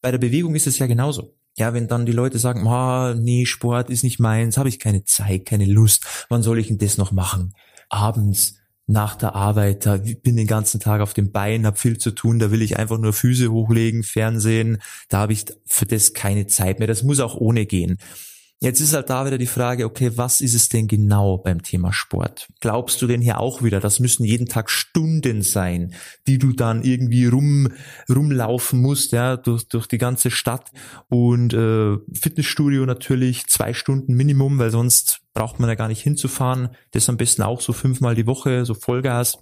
Bei 0.00 0.10
der 0.10 0.18
Bewegung 0.18 0.56
ist 0.56 0.66
es 0.66 0.78
ja 0.78 0.86
genauso. 0.86 1.37
Ja, 1.58 1.74
wenn 1.74 1.88
dann 1.88 2.06
die 2.06 2.12
Leute 2.12 2.38
sagen, 2.38 2.64
oh, 2.66 3.14
nee, 3.14 3.44
Sport 3.44 3.90
ist 3.90 4.04
nicht 4.04 4.20
meins, 4.20 4.56
habe 4.56 4.68
ich 4.68 4.78
keine 4.78 5.04
Zeit, 5.04 5.44
keine 5.44 5.66
Lust, 5.66 6.04
wann 6.28 6.42
soll 6.42 6.58
ich 6.58 6.68
denn 6.68 6.78
das 6.78 6.98
noch 6.98 7.10
machen? 7.10 7.52
Abends, 7.88 8.58
nach 8.88 9.16
der 9.16 9.34
Arbeit, 9.34 9.84
da 9.84 9.98
bin 9.98 10.36
den 10.36 10.46
ganzen 10.46 10.80
Tag 10.80 11.02
auf 11.02 11.12
dem 11.12 11.30
Bein, 11.30 11.66
habe 11.66 11.76
viel 11.76 11.98
zu 11.98 12.10
tun, 12.10 12.38
da 12.38 12.50
will 12.50 12.62
ich 12.62 12.78
einfach 12.78 12.96
nur 12.96 13.12
Füße 13.12 13.50
hochlegen, 13.50 14.02
Fernsehen, 14.02 14.78
da 15.08 15.18
habe 15.18 15.34
ich 15.34 15.44
für 15.66 15.84
das 15.84 16.14
keine 16.14 16.46
Zeit 16.46 16.78
mehr. 16.78 16.88
Das 16.88 17.02
muss 17.02 17.20
auch 17.20 17.34
ohne 17.34 17.66
gehen. 17.66 17.98
Jetzt 18.60 18.80
ist 18.80 18.92
halt 18.92 19.08
da 19.08 19.24
wieder 19.24 19.38
die 19.38 19.46
Frage, 19.46 19.84
okay, 19.84 20.10
was 20.16 20.40
ist 20.40 20.54
es 20.54 20.68
denn 20.68 20.88
genau 20.88 21.38
beim 21.38 21.62
Thema 21.62 21.92
Sport? 21.92 22.48
Glaubst 22.60 23.00
du 23.00 23.06
denn 23.06 23.20
hier 23.20 23.38
auch 23.38 23.62
wieder, 23.62 23.78
das 23.78 24.00
müssen 24.00 24.24
jeden 24.24 24.48
Tag 24.48 24.68
Stunden 24.68 25.42
sein, 25.42 25.94
die 26.26 26.38
du 26.38 26.52
dann 26.52 26.82
irgendwie 26.82 27.26
rum 27.26 27.68
rumlaufen 28.12 28.80
musst, 28.80 29.12
ja, 29.12 29.36
durch, 29.36 29.68
durch 29.68 29.86
die 29.86 29.98
ganze 29.98 30.32
Stadt 30.32 30.72
und 31.08 31.54
äh, 31.54 31.98
Fitnessstudio 32.12 32.84
natürlich 32.84 33.46
zwei 33.46 33.74
Stunden 33.74 34.14
Minimum, 34.14 34.58
weil 34.58 34.72
sonst 34.72 35.20
braucht 35.34 35.60
man 35.60 35.68
ja 35.68 35.76
gar 35.76 35.86
nicht 35.86 36.02
hinzufahren. 36.02 36.70
Das 36.90 37.08
am 37.08 37.16
besten 37.16 37.42
auch 37.42 37.60
so 37.60 37.72
fünfmal 37.72 38.16
die 38.16 38.26
Woche, 38.26 38.64
so 38.64 38.74
Vollgas. 38.74 39.38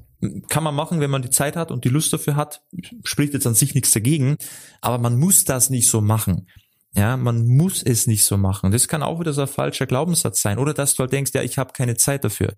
Kann 0.50 0.62
man 0.62 0.74
machen, 0.74 1.00
wenn 1.00 1.10
man 1.10 1.22
die 1.22 1.30
Zeit 1.30 1.56
hat 1.56 1.70
und 1.70 1.86
die 1.86 1.90
Lust 1.90 2.12
dafür 2.12 2.36
hat. 2.36 2.62
Spricht 3.04 3.32
jetzt 3.32 3.46
an 3.46 3.54
sich 3.54 3.74
nichts 3.74 3.92
dagegen. 3.92 4.36
Aber 4.82 4.98
man 4.98 5.18
muss 5.18 5.44
das 5.44 5.70
nicht 5.70 5.88
so 5.88 6.02
machen. 6.02 6.48
Ja, 6.96 7.18
man 7.18 7.46
muss 7.46 7.82
es 7.82 8.06
nicht 8.06 8.24
so 8.24 8.38
machen. 8.38 8.72
Das 8.72 8.88
kann 8.88 9.02
auch 9.02 9.20
wieder 9.20 9.34
so 9.34 9.42
ein 9.42 9.48
falscher 9.48 9.86
Glaubenssatz 9.86 10.40
sein. 10.40 10.58
Oder 10.58 10.72
dass 10.72 10.94
du 10.94 11.00
halt 11.00 11.12
denkst, 11.12 11.32
ja, 11.34 11.42
ich 11.42 11.58
habe 11.58 11.74
keine 11.74 11.96
Zeit 11.96 12.24
dafür. 12.24 12.54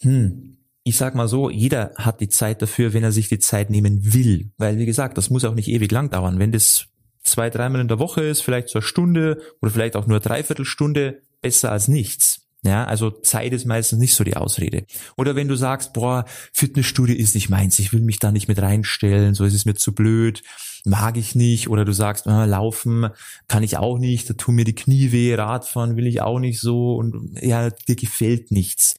Hm. 0.00 0.58
Ich 0.82 0.96
sag 0.96 1.14
mal 1.14 1.28
so, 1.28 1.48
jeder 1.48 1.92
hat 1.94 2.20
die 2.20 2.28
Zeit 2.28 2.60
dafür, 2.60 2.92
wenn 2.92 3.04
er 3.04 3.12
sich 3.12 3.28
die 3.28 3.38
Zeit 3.38 3.70
nehmen 3.70 4.12
will. 4.14 4.50
Weil, 4.58 4.78
wie 4.78 4.86
gesagt, 4.86 5.16
das 5.16 5.30
muss 5.30 5.44
auch 5.44 5.54
nicht 5.54 5.68
ewig 5.68 5.92
lang 5.92 6.10
dauern. 6.10 6.40
Wenn 6.40 6.50
das 6.50 6.86
zwei, 7.22 7.50
dreimal 7.50 7.80
in 7.80 7.86
der 7.86 8.00
Woche 8.00 8.22
ist, 8.22 8.40
vielleicht 8.40 8.74
eine 8.74 8.82
Stunde 8.82 9.40
oder 9.60 9.70
vielleicht 9.70 9.94
auch 9.94 10.08
nur 10.08 10.16
eine 10.16 10.24
Dreiviertelstunde, 10.24 11.22
besser 11.40 11.70
als 11.70 11.86
nichts. 11.86 12.40
Ja, 12.64 12.84
also 12.84 13.10
Zeit 13.10 13.52
ist 13.52 13.66
meistens 13.66 13.98
nicht 13.98 14.14
so 14.14 14.24
die 14.24 14.36
Ausrede. 14.36 14.84
Oder 15.16 15.36
wenn 15.36 15.48
du 15.48 15.56
sagst, 15.56 15.92
boah, 15.92 16.24
Fitnessstudio 16.52 17.14
ist 17.14 17.34
nicht 17.34 17.48
meins, 17.48 17.78
ich 17.78 17.92
will 17.92 18.00
mich 18.00 18.18
da 18.18 18.30
nicht 18.30 18.46
mit 18.46 18.60
reinstellen, 18.60 19.34
so 19.34 19.44
ist 19.44 19.54
es 19.54 19.64
mir 19.64 19.74
zu 19.74 19.92
blöd, 19.94 20.42
mag 20.84 21.16
ich 21.16 21.34
nicht. 21.34 21.68
Oder 21.68 21.84
du 21.84 21.92
sagst, 21.92 22.26
ah, 22.26 22.44
laufen 22.44 23.08
kann 23.48 23.62
ich 23.62 23.76
auch 23.76 23.98
nicht, 23.98 24.28
da 24.28 24.34
tun 24.34 24.56
mir 24.56 24.64
die 24.64 24.74
Knie 24.74 25.12
weh, 25.12 25.34
Radfahren 25.34 25.96
will 25.96 26.06
ich 26.06 26.22
auch 26.22 26.38
nicht 26.38 26.60
so 26.60 26.96
und 26.96 27.38
ja, 27.40 27.70
dir 27.70 27.96
gefällt 27.96 28.50
nichts. 28.50 28.96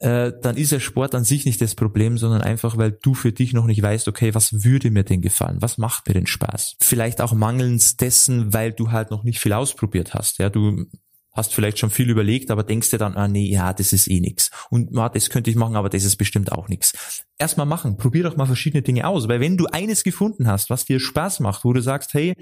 Äh, 0.00 0.32
dann 0.42 0.56
ist 0.56 0.72
der 0.72 0.80
Sport 0.80 1.14
an 1.14 1.24
sich 1.24 1.46
nicht 1.46 1.60
das 1.60 1.74
Problem, 1.74 2.18
sondern 2.18 2.42
einfach, 2.42 2.76
weil 2.76 2.92
du 2.92 3.14
für 3.14 3.32
dich 3.32 3.52
noch 3.52 3.64
nicht 3.64 3.80
weißt, 3.80 4.08
okay, 4.08 4.34
was 4.34 4.64
würde 4.64 4.90
mir 4.90 5.04
denn 5.04 5.22
gefallen? 5.22 5.62
Was 5.62 5.78
macht 5.78 6.08
mir 6.08 6.14
denn 6.14 6.26
Spaß? 6.26 6.76
Vielleicht 6.80 7.20
auch 7.20 7.32
mangelns 7.32 7.96
dessen, 7.96 8.52
weil 8.52 8.72
du 8.72 8.90
halt 8.90 9.10
noch 9.10 9.22
nicht 9.22 9.40
viel 9.40 9.52
ausprobiert 9.52 10.12
hast. 10.12 10.38
Ja, 10.38 10.50
du 10.50 10.84
hast 11.34 11.54
vielleicht 11.54 11.78
schon 11.78 11.90
viel 11.90 12.08
überlegt, 12.08 12.50
aber 12.50 12.62
denkst 12.62 12.90
dir 12.90 12.98
dann, 12.98 13.16
ah 13.16 13.28
nee, 13.28 13.50
ja, 13.50 13.72
das 13.72 13.92
ist 13.92 14.08
eh 14.08 14.20
nix. 14.20 14.50
Und 14.70 14.94
ja, 14.94 15.08
das 15.08 15.30
könnte 15.30 15.50
ich 15.50 15.56
machen, 15.56 15.76
aber 15.76 15.88
das 15.88 16.04
ist 16.04 16.16
bestimmt 16.16 16.52
auch 16.52 16.68
nix. 16.68 16.92
Erstmal 17.38 17.66
machen, 17.66 17.96
probier 17.96 18.22
doch 18.22 18.36
mal 18.36 18.46
verschiedene 18.46 18.82
Dinge 18.82 19.06
aus, 19.06 19.28
weil 19.28 19.40
wenn 19.40 19.56
du 19.56 19.66
eines 19.66 20.04
gefunden 20.04 20.46
hast, 20.46 20.70
was 20.70 20.84
dir 20.84 21.00
Spaß 21.00 21.40
macht, 21.40 21.64
wo 21.64 21.72
du 21.72 21.82
sagst, 21.82 22.14
hey, 22.14 22.34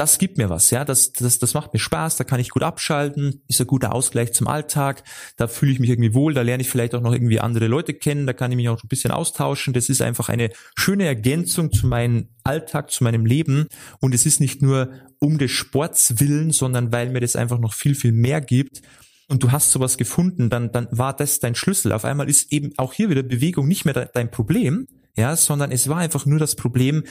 das 0.00 0.16
gibt 0.16 0.38
mir 0.38 0.48
was, 0.48 0.70
ja, 0.70 0.86
das, 0.86 1.12
das, 1.12 1.38
das 1.38 1.52
macht 1.52 1.74
mir 1.74 1.78
Spaß, 1.78 2.16
da 2.16 2.24
kann 2.24 2.40
ich 2.40 2.48
gut 2.48 2.62
abschalten, 2.62 3.42
ist 3.48 3.60
ein 3.60 3.66
guter 3.66 3.94
Ausgleich 3.94 4.32
zum 4.32 4.48
Alltag, 4.48 5.04
da 5.36 5.46
fühle 5.46 5.72
ich 5.72 5.78
mich 5.78 5.90
irgendwie 5.90 6.14
wohl, 6.14 6.32
da 6.32 6.40
lerne 6.40 6.62
ich 6.62 6.70
vielleicht 6.70 6.94
auch 6.94 7.02
noch 7.02 7.12
irgendwie 7.12 7.38
andere 7.38 7.66
Leute 7.66 7.92
kennen, 7.92 8.26
da 8.26 8.32
kann 8.32 8.50
ich 8.50 8.56
mich 8.56 8.70
auch 8.70 8.82
ein 8.82 8.88
bisschen 8.88 9.10
austauschen, 9.10 9.74
das 9.74 9.90
ist 9.90 10.00
einfach 10.00 10.30
eine 10.30 10.48
schöne 10.74 11.04
Ergänzung 11.04 11.70
zu 11.70 11.86
meinem 11.86 12.28
Alltag, 12.44 12.90
zu 12.90 13.04
meinem 13.04 13.26
Leben. 13.26 13.66
Und 14.00 14.14
es 14.14 14.24
ist 14.24 14.40
nicht 14.40 14.62
nur 14.62 14.90
um 15.18 15.36
des 15.36 15.50
Sports 15.50 16.18
willen, 16.18 16.50
sondern 16.50 16.92
weil 16.92 17.10
mir 17.10 17.20
das 17.20 17.36
einfach 17.36 17.58
noch 17.58 17.74
viel, 17.74 17.94
viel 17.94 18.12
mehr 18.12 18.40
gibt. 18.40 18.80
Und 19.28 19.42
du 19.42 19.52
hast 19.52 19.70
sowas 19.70 19.98
gefunden, 19.98 20.48
dann, 20.48 20.72
dann 20.72 20.88
war 20.92 21.14
das 21.14 21.40
dein 21.40 21.54
Schlüssel. 21.54 21.92
Auf 21.92 22.06
einmal 22.06 22.30
ist 22.30 22.50
eben 22.54 22.72
auch 22.78 22.94
hier 22.94 23.10
wieder 23.10 23.22
Bewegung 23.22 23.68
nicht 23.68 23.84
mehr 23.84 24.06
dein 24.06 24.30
Problem, 24.30 24.86
ja, 25.14 25.36
sondern 25.36 25.70
es 25.72 25.88
war 25.88 25.98
einfach 25.98 26.24
nur 26.24 26.38
das 26.38 26.56
Problem, 26.56 27.04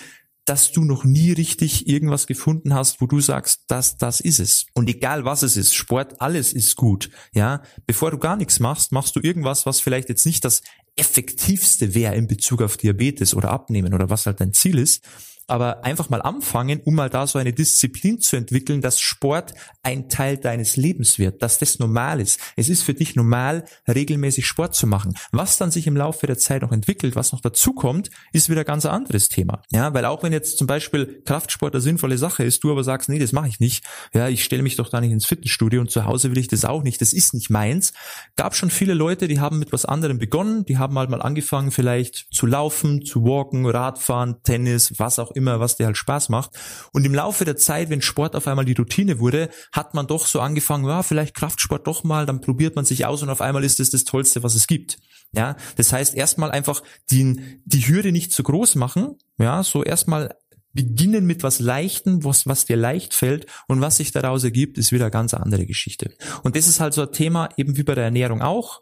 dass 0.49 0.71
du 0.71 0.83
noch 0.83 1.03
nie 1.03 1.31
richtig 1.31 1.87
irgendwas 1.87 2.25
gefunden 2.25 2.73
hast, 2.73 3.01
wo 3.01 3.05
du 3.05 3.21
sagst, 3.21 3.65
das, 3.67 3.97
das 3.97 4.19
ist 4.19 4.39
es. 4.39 4.65
Und 4.73 4.89
egal 4.89 5.23
was 5.23 5.43
es 5.43 5.55
ist, 5.55 5.75
Sport, 5.75 6.19
alles 6.21 6.53
ist 6.53 6.75
gut. 6.75 7.11
Ja, 7.35 7.61
bevor 7.85 8.09
du 8.09 8.17
gar 8.17 8.35
nichts 8.35 8.59
machst, 8.59 8.91
machst 8.91 9.15
du 9.15 9.19
irgendwas, 9.21 9.67
was 9.67 9.79
vielleicht 9.79 10.09
jetzt 10.09 10.25
nicht 10.25 10.43
das 10.43 10.63
effektivste 10.95 11.93
wäre 11.93 12.15
in 12.15 12.25
Bezug 12.25 12.63
auf 12.63 12.77
Diabetes 12.77 13.35
oder 13.35 13.51
Abnehmen 13.51 13.93
oder 13.93 14.09
was 14.09 14.25
halt 14.25 14.41
dein 14.41 14.51
Ziel 14.51 14.79
ist 14.79 15.03
aber 15.49 15.83
einfach 15.83 16.09
mal 16.09 16.21
anfangen, 16.21 16.81
um 16.85 16.95
mal 16.95 17.09
da 17.09 17.27
so 17.27 17.39
eine 17.39 17.53
Disziplin 17.53 18.19
zu 18.19 18.35
entwickeln, 18.35 18.81
dass 18.81 18.99
Sport 18.99 19.53
ein 19.83 20.09
Teil 20.09 20.37
deines 20.37 20.77
Lebens 20.77 21.19
wird, 21.19 21.41
dass 21.41 21.57
das 21.57 21.79
normal 21.79 22.19
ist. 22.19 22.39
Es 22.55 22.69
ist 22.69 22.83
für 22.83 22.93
dich 22.93 23.15
normal, 23.15 23.65
regelmäßig 23.87 24.45
Sport 24.45 24.75
zu 24.75 24.87
machen. 24.87 25.15
Was 25.31 25.57
dann 25.57 25.71
sich 25.71 25.87
im 25.87 25.97
Laufe 25.97 26.27
der 26.27 26.37
Zeit 26.37 26.61
noch 26.61 26.71
entwickelt, 26.71 27.15
was 27.15 27.31
noch 27.31 27.41
dazukommt, 27.41 28.09
ist 28.33 28.49
wieder 28.49 28.63
ganz 28.63 28.85
ein 28.85 28.91
anderes 28.91 29.29
Thema. 29.29 29.61
Ja, 29.71 29.93
weil 29.93 30.05
auch 30.05 30.23
wenn 30.23 30.33
jetzt 30.33 30.57
zum 30.57 30.67
Beispiel 30.67 31.21
Kraftsport 31.25 31.73
eine 31.73 31.81
sinnvolle 31.81 32.17
Sache 32.17 32.43
ist, 32.43 32.63
du 32.63 32.71
aber 32.71 32.83
sagst, 32.83 33.09
nee, 33.09 33.19
das 33.19 33.31
mache 33.31 33.47
ich 33.47 33.59
nicht. 33.59 33.83
Ja, 34.13 34.27
ich 34.27 34.43
stelle 34.43 34.63
mich 34.63 34.75
doch 34.75 34.89
da 34.89 35.01
nicht 35.01 35.11
ins 35.11 35.25
Fitnessstudio 35.25 35.81
und 35.81 35.91
zu 35.91 36.05
Hause 36.05 36.31
will 36.31 36.37
ich 36.37 36.47
das 36.47 36.65
auch 36.65 36.83
nicht. 36.83 37.01
Das 37.01 37.13
ist 37.13 37.33
nicht 37.33 37.49
meins. 37.49 37.93
Gab 38.35 38.55
schon 38.55 38.69
viele 38.69 38.93
Leute, 38.93 39.27
die 39.27 39.39
haben 39.39 39.59
mit 39.59 39.71
was 39.71 39.85
anderem 39.85 40.19
begonnen. 40.19 40.65
Die 40.65 40.77
haben 40.77 40.97
halt 40.97 41.09
mal 41.09 41.21
angefangen, 41.21 41.71
vielleicht 41.71 42.27
zu 42.31 42.45
laufen, 42.45 43.03
zu 43.03 43.23
walken, 43.23 43.65
Radfahren, 43.65 44.43
Tennis, 44.43 44.93
was 44.97 45.19
auch 45.19 45.31
immer 45.31 45.38
immer, 45.39 45.59
was 45.59 45.77
dir 45.77 45.87
halt 45.87 45.97
Spaß 45.97 46.29
macht. 46.29 46.51
Und 46.93 47.05
im 47.05 47.15
Laufe 47.15 47.45
der 47.45 47.57
Zeit, 47.57 47.89
wenn 47.89 48.01
Sport 48.01 48.35
auf 48.35 48.47
einmal 48.47 48.65
die 48.65 48.73
Routine 48.73 49.19
wurde, 49.19 49.49
hat 49.71 49.95
man 49.95 50.05
doch 50.05 50.27
so 50.27 50.39
angefangen, 50.39 50.85
ja, 50.85 51.01
vielleicht 51.01 51.35
Kraftsport 51.35 51.87
doch 51.87 52.03
mal, 52.03 52.27
dann 52.27 52.41
probiert 52.41 52.75
man 52.75 52.85
sich 52.85 53.05
aus 53.05 53.23
und 53.23 53.29
auf 53.29 53.41
einmal 53.41 53.63
ist 53.63 53.79
es 53.79 53.89
das, 53.89 54.03
Tollste, 54.03 54.43
was 54.43 54.55
es 54.55 54.67
gibt. 54.67 54.97
Ja, 55.31 55.55
das 55.75 55.93
heißt 55.93 56.15
erstmal 56.15 56.51
einfach 56.51 56.81
die, 57.11 57.61
die 57.65 57.87
Hürde 57.87 58.11
nicht 58.11 58.31
zu 58.31 58.43
groß 58.43 58.75
machen, 58.75 59.15
ja, 59.37 59.63
so 59.63 59.83
erstmal 59.83 60.35
beginnen 60.73 61.25
mit 61.25 61.43
was 61.43 61.59
Leichten, 61.59 62.23
was, 62.23 62.47
was 62.47 62.65
dir 62.65 62.77
leicht 62.77 63.13
fällt 63.13 63.47
und 63.67 63.81
was 63.81 63.97
sich 63.97 64.11
daraus 64.11 64.43
ergibt, 64.43 64.77
ist 64.77 64.91
wieder 64.91 65.05
eine 65.05 65.11
ganz 65.11 65.33
andere 65.33 65.65
Geschichte. 65.65 66.15
Und 66.43 66.55
das 66.55 66.67
ist 66.67 66.79
halt 66.79 66.93
so 66.93 67.01
ein 67.01 67.11
Thema, 67.11 67.49
eben 67.57 67.77
wie 67.77 67.83
bei 67.83 67.95
der 67.95 68.05
Ernährung 68.05 68.41
auch. 68.41 68.81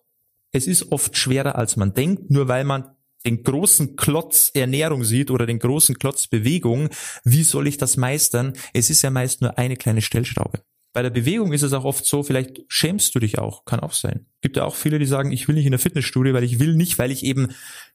Es 0.52 0.68
ist 0.68 0.92
oft 0.92 1.18
schwerer, 1.18 1.56
als 1.56 1.76
man 1.76 1.94
denkt, 1.94 2.30
nur 2.30 2.48
weil 2.48 2.64
man 2.64 2.97
den 3.28 3.44
großen 3.44 3.96
Klotz 3.98 4.52
Ernährung 4.54 5.04
sieht 5.04 5.32
oder 5.32 5.46
den 5.46 5.60
großen 5.60 6.00
Klotz 6.00 6.28
Bewegung, 6.28 6.90
wie 7.24 7.44
soll 7.44 7.68
ich 7.68 7.78
das 7.78 7.98
meistern? 7.98 8.54
Es 8.74 8.90
ist 8.90 9.02
ja 9.02 9.10
meist 9.10 9.42
nur 9.42 9.58
eine 9.58 9.76
kleine 9.76 10.02
Stellschraube. 10.02 10.62
Bei 10.94 11.04
der 11.04 11.10
Bewegung 11.10 11.54
ist 11.54 11.62
es 11.62 11.74
auch 11.74 11.84
oft 11.84 12.06
so, 12.06 12.24
vielleicht 12.24 12.62
schämst 12.70 13.14
du 13.14 13.20
dich 13.20 13.38
auch, 13.38 13.66
kann 13.66 13.82
auch 13.82 13.94
sein. 13.94 14.26
Gibt 14.42 14.56
ja 14.56 14.64
auch 14.64 14.76
viele, 14.76 14.98
die 14.98 15.06
sagen, 15.06 15.32
ich 15.32 15.48
will 15.48 15.56
nicht 15.56 15.66
in 15.66 15.72
der 15.72 15.80
Fitnessstudie, 15.80 16.34
weil 16.34 16.44
ich 16.44 16.60
will 16.60 16.76
nicht, 16.76 16.98
weil 16.98 17.12
ich 17.12 17.24
eben 17.24 17.50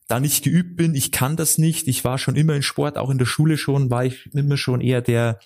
da 0.07 0.21
nicht 0.21 0.45
geübt 0.45 0.77
bin, 0.77 0.95
ich 0.95 1.11
kann 1.11 1.37
das 1.37 1.59
nicht, 1.59 1.89
ich 1.89 2.05
war 2.05 2.19
schon 2.19 2.37
immer 2.37 2.55
in 2.55 2.63
Sport, 2.63 2.99
auch 2.99 3.11
in 3.11 3.19
der 3.19 3.25
Schule 3.25 3.57
schon, 3.57 3.91
war 3.91 4.05
ich 4.05 4.27
immer 4.35 4.57
schon 4.57 4.81
eher 4.81 5.01
der 5.01 5.41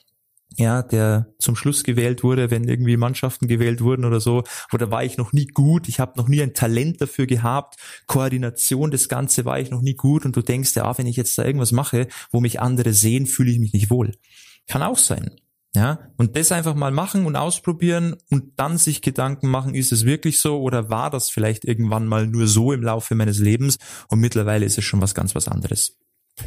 ja, 0.59 0.83
der 0.83 1.35
zum 1.39 1.57
Schluss 1.57 1.85
gewählt 1.85 2.23
wurde, 2.23 2.51
wenn 2.51 2.67
irgendwie 2.67 2.97
Mannschaften 2.97 3.47
gewählt 3.47 3.81
wurden 3.81 4.05
oder 4.05 4.21
so, 4.21 4.45
oder 4.73 4.91
war 4.91 5.05
ich 5.05 5.19
noch 5.19 5.33
nie 5.33 5.47
gut, 5.47 5.89
ich 5.89 6.01
habe 6.01 6.13
noch 6.17 6.29
nie 6.29 6.43
ein 6.43 6.55
Talent 6.55 7.01
dafür 7.01 7.27
gehabt, 7.27 7.77
Koordination, 8.07 8.91
das 8.91 9.09
Ganze 9.09 9.45
war 9.45 9.61
ich 9.61 9.71
noch 9.71 9.83
nie 9.83 9.95
gut 9.95 10.25
und 10.25 10.37
du 10.37 10.43
denkst, 10.43 10.75
ja, 10.75 10.97
wenn 10.99 11.07
ich 11.07 11.17
jetzt 11.17 11.37
da 11.39 11.45
irgendwas 11.45 11.73
mache, 11.73 12.09
wo 12.31 12.41
mich 12.41 12.61
andere 12.61 12.93
sehen, 12.93 13.27
fühle 13.27 13.51
ich 13.51 13.59
mich 13.59 13.73
nicht 13.73 13.91
wohl. 13.91 14.13
Kann 14.67 14.83
auch 14.83 14.99
sein. 14.99 15.31
Ja, 15.75 16.11
und 16.17 16.37
das 16.37 16.53
einfach 16.53 16.75
mal 16.75 16.91
machen 16.91 17.27
und 17.27 17.37
ausprobieren 17.37 18.17
und 18.31 18.59
dann 18.59 18.79
sich 18.79 19.03
Gedanken 19.03 19.49
machen, 19.49 19.75
ist 19.75 19.93
es 19.93 20.07
wirklich 20.07 20.41
so 20.41 20.63
oder 20.63 20.89
war 20.89 21.11
das 21.11 21.29
vielleicht 21.29 21.67
irgendwann 21.67 22.07
mal 22.07 22.27
nur 22.27 22.47
so 22.47 22.73
im 22.73 22.83
Laufe 22.83 23.15
meines 23.15 23.39
Lebens 23.41 23.77
und 24.09 24.21
mittlerweile 24.21 24.65
ist 24.65 24.79
es 24.79 24.85
schon 24.85 25.03
was 25.03 25.15
ganz 25.15 25.35
was 25.35 25.49
anderes. 25.49 25.99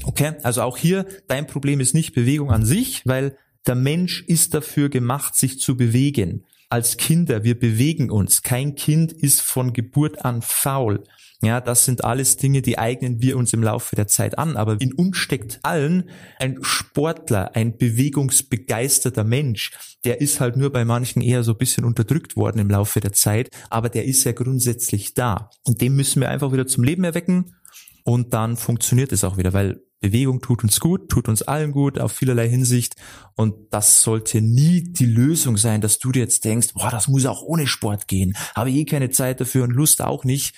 Okay, 0.03 0.33
also 0.41 0.63
auch 0.63 0.77
hier, 0.77 1.05
dein 1.27 1.45
Problem 1.45 1.79
ist 1.79 1.93
nicht 1.93 2.15
Bewegung 2.15 2.51
an 2.51 2.65
sich, 2.65 3.03
weil 3.05 3.37
der 3.69 3.75
Mensch 3.75 4.23
ist 4.25 4.55
dafür 4.55 4.89
gemacht, 4.89 5.35
sich 5.35 5.59
zu 5.59 5.77
bewegen. 5.77 6.43
Als 6.69 6.97
Kinder, 6.97 7.43
wir 7.43 7.59
bewegen 7.59 8.09
uns. 8.09 8.41
Kein 8.41 8.73
Kind 8.73 9.11
ist 9.11 9.41
von 9.41 9.73
Geburt 9.73 10.25
an 10.25 10.41
faul. 10.41 11.03
Ja, 11.43 11.61
das 11.61 11.85
sind 11.85 12.03
alles 12.03 12.35
Dinge, 12.37 12.63
die 12.63 12.79
eignen 12.79 13.21
wir 13.21 13.37
uns 13.37 13.53
im 13.53 13.61
Laufe 13.61 13.95
der 13.95 14.07
Zeit 14.07 14.39
an. 14.39 14.57
Aber 14.57 14.81
in 14.81 14.91
uns 14.91 15.17
steckt 15.17 15.59
allen 15.61 16.09
ein 16.39 16.57
Sportler, 16.63 17.55
ein 17.55 17.77
bewegungsbegeisterter 17.77 19.23
Mensch. 19.23 19.69
Der 20.03 20.19
ist 20.19 20.39
halt 20.39 20.57
nur 20.57 20.71
bei 20.71 20.83
manchen 20.83 21.21
eher 21.21 21.43
so 21.43 21.51
ein 21.51 21.59
bisschen 21.59 21.85
unterdrückt 21.85 22.35
worden 22.35 22.57
im 22.57 22.71
Laufe 22.71 22.99
der 23.01 23.13
Zeit. 23.13 23.49
Aber 23.69 23.89
der 23.89 24.05
ist 24.05 24.23
ja 24.23 24.31
grundsätzlich 24.31 25.13
da. 25.13 25.51
Und 25.63 25.81
den 25.81 25.95
müssen 25.95 26.21
wir 26.21 26.29
einfach 26.29 26.51
wieder 26.51 26.65
zum 26.65 26.83
Leben 26.83 27.03
erwecken. 27.03 27.53
Und 28.03 28.33
dann 28.33 28.57
funktioniert 28.57 29.11
es 29.11 29.23
auch 29.23 29.37
wieder, 29.37 29.53
weil 29.53 29.81
Bewegung 29.99 30.41
tut 30.41 30.63
uns 30.63 30.79
gut, 30.79 31.09
tut 31.09 31.27
uns 31.27 31.41
allen 31.41 31.71
gut 31.71 31.99
auf 31.99 32.13
vielerlei 32.13 32.47
Hinsicht 32.47 32.95
und 33.35 33.55
das 33.71 34.01
sollte 34.01 34.41
nie 34.41 34.81
die 34.81 35.05
Lösung 35.05 35.57
sein, 35.57 35.81
dass 35.81 35.99
du 35.99 36.11
dir 36.11 36.21
jetzt 36.21 36.45
denkst, 36.45 36.73
boah, 36.73 36.89
das 36.89 37.07
muss 37.09 37.25
auch 37.25 37.41
ohne 37.41 37.67
Sport 37.67 38.07
gehen, 38.07 38.35
habe 38.55 38.71
eh 38.71 38.85
keine 38.85 39.09
Zeit 39.09 39.41
dafür 39.41 39.63
und 39.63 39.71
Lust 39.71 40.01
auch 40.01 40.23
nicht. 40.23 40.55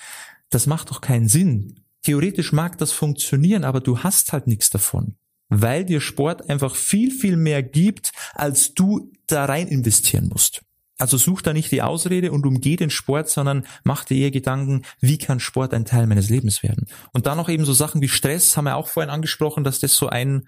Das 0.50 0.68
macht 0.68 0.92
doch 0.92 1.02
keinen 1.02 1.28
Sinn. 1.28 1.80
Theoretisch 2.04 2.52
mag 2.52 2.78
das 2.78 2.92
funktionieren, 2.92 3.64
aber 3.64 3.80
du 3.80 4.00
hast 4.00 4.32
halt 4.34 4.48
nichts 4.48 4.70
davon, 4.70 5.16
weil 5.50 5.86
dir 5.86 6.02
Sport 6.02 6.50
einfach 6.50 6.76
viel, 6.76 7.12
viel 7.12 7.38
mehr 7.38 7.64
gibt, 7.64 8.12
als 8.34 8.74
du 8.74 9.12
da 9.28 9.46
rein 9.46 9.68
investieren 9.68 10.30
musst. 10.30 10.62
Also 11.02 11.18
such 11.18 11.42
da 11.42 11.54
nicht 11.54 11.72
die 11.72 11.82
Ausrede 11.82 12.32
und 12.32 12.46
umgeh 12.46 12.76
den 12.76 12.90
Sport, 12.90 13.30
sondern 13.30 13.66
mach 13.84 14.06
dir 14.06 14.18
eher 14.18 14.32
Gedanken, 14.32 14.84
wie 15.00 15.18
kann 15.18 15.40
Sport 15.40 15.74
ein 15.74 15.86
Teil 15.86 16.08
meines 16.08 16.30
Lebens 16.30 16.64
werden? 16.64 16.88
Und 17.12 17.26
dann 17.26 17.38
noch 17.38 17.50
eben 17.50 17.66
so 17.66 17.74
Sachen 17.74 18.02
wie 18.02 18.08
Stress, 18.08 18.56
haben 18.56 18.66
wir 18.66 18.76
auch 18.76 18.88
vorhin 18.88 19.10
angesprochen, 19.10 19.64
dass 19.64 19.80
das 19.80 19.96
so 19.96 20.08
ein, 20.08 20.48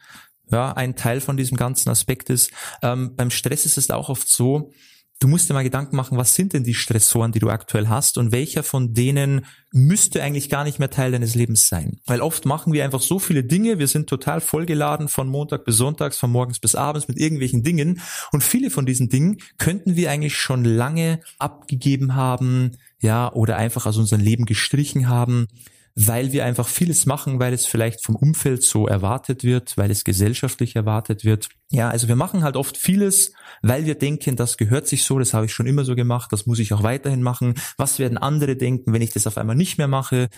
ja, 0.52 0.72
ein 0.74 0.96
Teil 0.96 1.22
von 1.22 1.38
diesem 1.38 1.58
ganzen 1.58 1.90
Aspekt 1.90 2.30
ist. 2.30 2.52
Ähm, 2.82 3.16
beim 3.16 3.32
Stress 3.32 3.66
ist 3.66 3.78
es 3.78 3.90
auch 3.90 4.10
oft 4.10 4.30
so, 4.30 4.72
du 5.20 5.28
musst 5.28 5.50
dir 5.50 5.54
mal 5.54 5.64
Gedanken 5.64 5.96
machen, 5.96 6.18
was 6.18 6.36
sind 6.36 6.54
denn 6.54 6.64
die 6.64 6.74
Stressoren, 6.74 7.32
die 7.32 7.40
du 7.40 7.50
aktuell 7.50 7.88
hast 7.88 8.18
und 8.18 8.32
welcher 8.32 8.64
von 8.64 8.94
denen 8.94 9.46
müsste 9.72 10.22
eigentlich 10.22 10.50
gar 10.50 10.64
nicht 10.64 10.80
mehr 10.80 10.90
Teil 10.90 11.12
deines 11.12 11.36
Lebens 11.36 11.68
sein. 11.68 12.00
Weil 12.06 12.22
oft 12.22 12.46
machen 12.46 12.74
wir 12.74 12.84
einfach 12.84 13.02
so 13.02 13.20
viele 13.20 13.44
Dinge, 13.44 13.80
wir 13.80 13.88
sind 13.88 14.10
total 14.10 14.42
vollgeladen 14.42 15.08
von 15.08 15.30
Montag 15.30 15.66
bis 15.66 15.78
Sonntags, 15.78 16.18
von 16.18 16.32
morgens 16.32 16.60
bis 16.60 16.76
abends 16.76 17.08
mit 17.08 17.18
irgendwelchen 17.18 17.64
Dingen 17.64 18.02
und 18.32 18.44
viele 18.44 18.70
von 18.70 18.86
diesen 18.86 19.10
Dingen 19.10 19.38
könnten 19.58 19.96
wir 19.96 20.12
eigentlich 20.12 20.38
schon 20.38 20.66
lange 20.66 21.22
abgegeben 21.40 22.16
haben, 22.16 22.78
ja, 23.00 23.32
oder 23.32 23.58
einfach 23.58 23.86
aus 23.86 23.98
unserem 23.98 24.22
Leben 24.22 24.46
gestrichen 24.46 25.08
haben 25.08 25.48
weil 25.96 26.32
wir 26.32 26.46
einfach 26.46 26.68
vieles 26.68 27.06
machen, 27.06 27.40
weil 27.40 27.54
es 27.54 27.66
vielleicht 27.66 28.04
vom 28.04 28.16
Umfeld 28.16 28.64
so 28.64 28.88
erwartet 28.88 29.44
wird, 29.44 29.78
weil 29.78 29.92
es 29.92 30.04
gesellschaftlich 30.04 30.76
erwartet 30.76 31.24
wird. 31.24 31.50
Ja, 31.70 31.90
also 31.90 32.08
wir 32.08 32.16
machen 32.16 32.44
halt 32.44 32.56
oft 32.56 32.78
vieles, 32.78 33.34
weil 33.62 33.86
wir 33.86 33.96
denken, 33.96 34.36
das 34.36 34.58
gehört 34.58 34.88
sich 34.88 35.04
so, 35.04 35.20
das 35.20 35.34
habe 35.34 35.46
ich 35.46 35.54
schon 35.54 35.68
immer 35.68 35.86
so 35.86 35.96
gemacht, 35.96 36.32
das 36.32 36.46
muss 36.46 36.60
ich 36.60 36.74
auch 36.74 36.84
weiterhin 36.84 37.22
machen. 37.22 37.56
Was 37.78 38.00
werden 38.00 38.18
andere 38.18 38.56
denken, 38.56 38.94
wenn 38.94 39.02
ich 39.02 39.12
das 39.12 39.28
auf 39.28 39.38
einmal 39.38 39.56
nicht 39.56 39.78
mehr 39.78 39.88
mache? 39.88 40.30